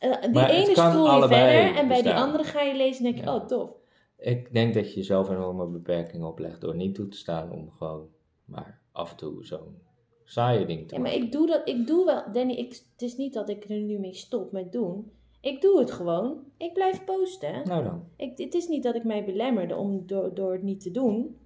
Eh, 0.00 0.20
die 0.22 0.30
Maar 0.30 0.50
ene 0.50 0.74
allebei 0.82 1.50
verder 1.50 1.76
en 1.82 1.88
bij 1.88 2.02
die 2.02 2.14
andere 2.14 2.44
ga 2.44 2.60
je 2.62 2.76
lezen 2.76 3.06
en 3.06 3.12
denk 3.12 3.24
je, 3.24 3.30
Ja. 3.30 3.36
oh 3.36 3.46
tof. 3.46 3.70
Ik 4.18 4.52
denk 4.52 4.74
dat 4.74 4.88
je 4.88 4.94
jezelf 4.96 5.30
enorme 5.30 5.66
beperkingen 5.66 6.26
oplegt 6.26 6.60
door 6.60 6.74
niet 6.76 6.94
toe 6.94 7.08
te 7.08 7.16
staan 7.16 7.52
om 7.52 7.70
gewoon 7.70 8.08
maar 8.44 8.80
af 8.92 9.10
en 9.10 9.16
toe 9.16 9.44
zo'n 9.44 9.78
saaie 10.24 10.66
ding 10.66 10.88
te 10.88 10.94
Ja, 10.94 11.00
maar 11.00 11.10
maken. 11.10 11.24
ik 11.26 11.32
doe 11.32 11.46
dat, 11.46 11.68
ik 11.68 11.86
doe 11.86 12.04
wel, 12.04 12.32
Danny, 12.32 12.52
ik, 12.52 12.68
het 12.68 13.02
is 13.02 13.16
niet 13.16 13.32
dat 13.32 13.48
ik 13.48 13.64
er 13.68 13.76
nu 13.80 13.98
mee 13.98 14.14
stop 14.14 14.52
met 14.52 14.72
doen. 14.72 15.12
Ik 15.40 15.60
doe 15.60 15.78
het 15.78 15.90
gewoon. 15.90 16.38
Ik 16.56 16.72
blijf 16.72 17.04
posten. 17.04 17.62
Nou 17.64 17.84
dan. 17.84 18.04
Ik, 18.16 18.38
het 18.38 18.54
is 18.54 18.68
niet 18.68 18.82
dat 18.82 18.94
ik 18.94 19.04
mij 19.04 19.24
belemmerde 19.24 19.76
om 19.76 20.06
door, 20.06 20.34
door 20.34 20.52
het 20.52 20.62
niet 20.62 20.80
te 20.80 20.90
doen. 20.90 21.38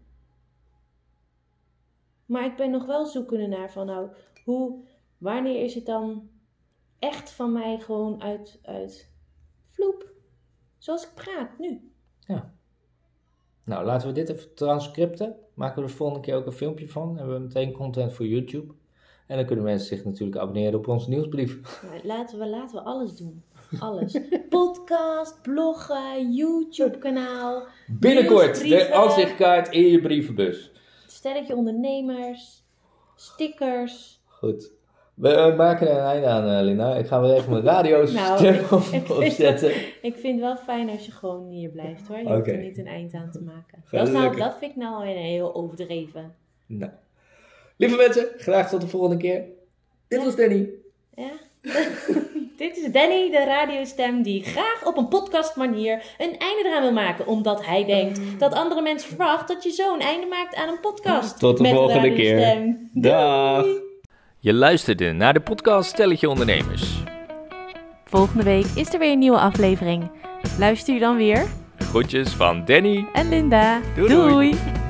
Maar 2.27 2.45
ik 2.45 2.57
ben 2.57 2.71
nog 2.71 2.87
wel 2.87 3.07
zoekende 3.07 3.47
naar 3.47 3.71
van, 3.73 3.87
nou, 3.87 4.09
hoe, 4.45 4.85
wanneer 5.19 5.63
is 5.63 5.75
het 5.75 5.87
dan 5.87 6.29
echt 7.09 7.31
van 7.31 7.53
mij 7.53 7.79
gewoon 7.79 8.23
uit, 8.23 8.59
uit 8.63 9.11
vloep? 9.71 10.13
Zoals 10.79 11.05
ik 11.05 11.15
praat 11.15 11.59
nu. 11.59 11.89
Nou, 13.65 13.85
laten 13.85 14.09
we 14.09 14.15
dit 14.15 14.29
even 14.29 14.55
transcripten. 14.55 15.37
Maken 15.55 15.83
we 15.83 15.89
de 15.89 15.95
volgende 15.95 16.23
keer 16.23 16.35
ook 16.35 16.47
een 16.47 16.53
filmpje 16.53 16.89
van. 16.89 17.17
Hebben 17.17 17.35
we 17.35 17.41
meteen 17.41 17.73
content 17.73 18.13
voor 18.13 18.27
YouTube. 18.27 18.75
En 19.27 19.37
dan 19.37 19.47
kunnen 19.47 19.65
mensen 19.65 19.97
zich 19.97 20.05
natuurlijk 20.05 20.39
abonneren 20.39 20.79
op 20.79 20.89
onze 20.89 21.09
nieuwsbrief. 21.09 21.83
Laten 22.03 22.39
we, 22.39 22.47
laten 22.47 22.77
we 22.77 22.83
alles 22.83 23.17
doen. 23.17 23.43
Alles. 23.79 24.19
Podcast, 24.49 25.43
bloggen, 25.43 26.33
YouTube 26.33 26.99
kanaal, 26.99 27.67
Binnenkort 27.87 28.61
de 28.61 28.93
aanzichtkaart 28.93 29.69
in 29.69 29.87
je 29.87 30.01
brievenbus. 30.01 30.73
stelletje 31.07 31.57
ondernemers, 31.57 32.65
stickers. 33.15 34.23
Goed. 34.25 34.73
We 35.15 35.55
maken 35.57 35.89
er 35.89 35.97
een 35.99 36.05
einde 36.05 36.27
aan, 36.27 36.49
eh, 36.49 36.65
Lina. 36.65 36.95
Ik 36.97 37.07
ga 37.07 37.21
weer 37.21 37.35
even 37.35 37.51
mijn 37.53 37.65
radio 37.65 38.05
Nou, 38.13 38.47
ik- 38.47 38.61
ik 38.61 38.81
vind 38.83 39.11
opzetten. 39.11 39.71
Ik 40.03 40.15
vind 40.17 40.23
het 40.25 40.41
wel 40.41 40.57
fijn 40.57 40.91
als 40.91 41.07
je 41.07 41.13
gewoon 41.13 41.49
hier 41.49 41.69
blijft 41.69 42.07
hoor. 42.09 42.19
Je 42.19 42.35
hoeft 42.35 42.47
er 42.47 42.57
niet 42.57 42.79
een 42.79 42.87
eind 42.87 43.15
aan 43.15 43.31
te 43.33 43.41
maken. 43.41 43.85
Dat, 43.91 44.11
nou, 44.11 44.37
dat 44.37 44.57
vind 44.59 44.71
ik 44.71 44.77
nou 44.77 45.05
weer 45.07 45.17
heel 45.17 45.55
overdreven. 45.55 46.35
Nou. 46.67 46.91
Lieve 47.77 47.97
mensen, 47.97 48.27
graag 48.37 48.69
tot 48.69 48.81
de 48.81 48.87
volgende 48.87 49.17
keer. 49.17 49.45
Dit 50.09 50.19
Ja. 50.19 50.25
was 50.25 50.37
Danny. 50.37 50.69
Ja? 51.15 51.31
Dit 52.57 52.77
is 52.77 52.93
Danny, 52.93 53.31
de 53.31 53.45
radiostem, 53.45 54.23
die 54.23 54.43
graag 54.45 54.87
op 54.87 54.97
een 54.97 55.09
podcast 55.09 55.57
manier 55.57 56.15
een 56.19 56.39
einde 56.39 56.63
eraan 56.65 56.83
wil 56.83 56.93
maken. 56.93 57.27
Omdat 57.27 57.67
hij 57.67 57.85
denkt 57.85 58.21
dat 58.39 58.53
andere 58.55 58.83
mensen 58.83 59.09
verwachten 59.09 59.55
dat 59.55 59.65
je 59.65 59.71
zo 59.71 59.95
een 59.95 60.01
einde 60.01 60.27
maakt 60.27 60.55
aan 60.55 60.69
een 60.69 60.81
podcast. 60.81 61.39
Tot 61.39 61.57
de 61.57 61.63
met 61.63 61.73
volgende 61.73 62.13
keer. 62.13 62.77
Dag. 62.93 63.67
Je 64.45 64.55
luisterde 64.55 65.13
naar 65.13 65.33
de 65.33 65.41
podcast 65.41 65.91
Stelletje 65.91 66.29
Ondernemers. 66.29 67.03
Volgende 68.05 68.43
week 68.43 68.65
is 68.75 68.93
er 68.93 68.99
weer 68.99 69.13
een 69.13 69.19
nieuwe 69.19 69.39
aflevering. 69.39 70.11
Luister 70.59 70.95
je 70.95 71.01
dan 71.01 71.17
weer? 71.17 71.47
Groetjes 71.79 72.29
van 72.29 72.65
Danny. 72.65 73.07
En 73.13 73.29
Linda. 73.29 73.81
Doei, 73.95 74.09
doei. 74.09 74.29
doei. 74.29 74.84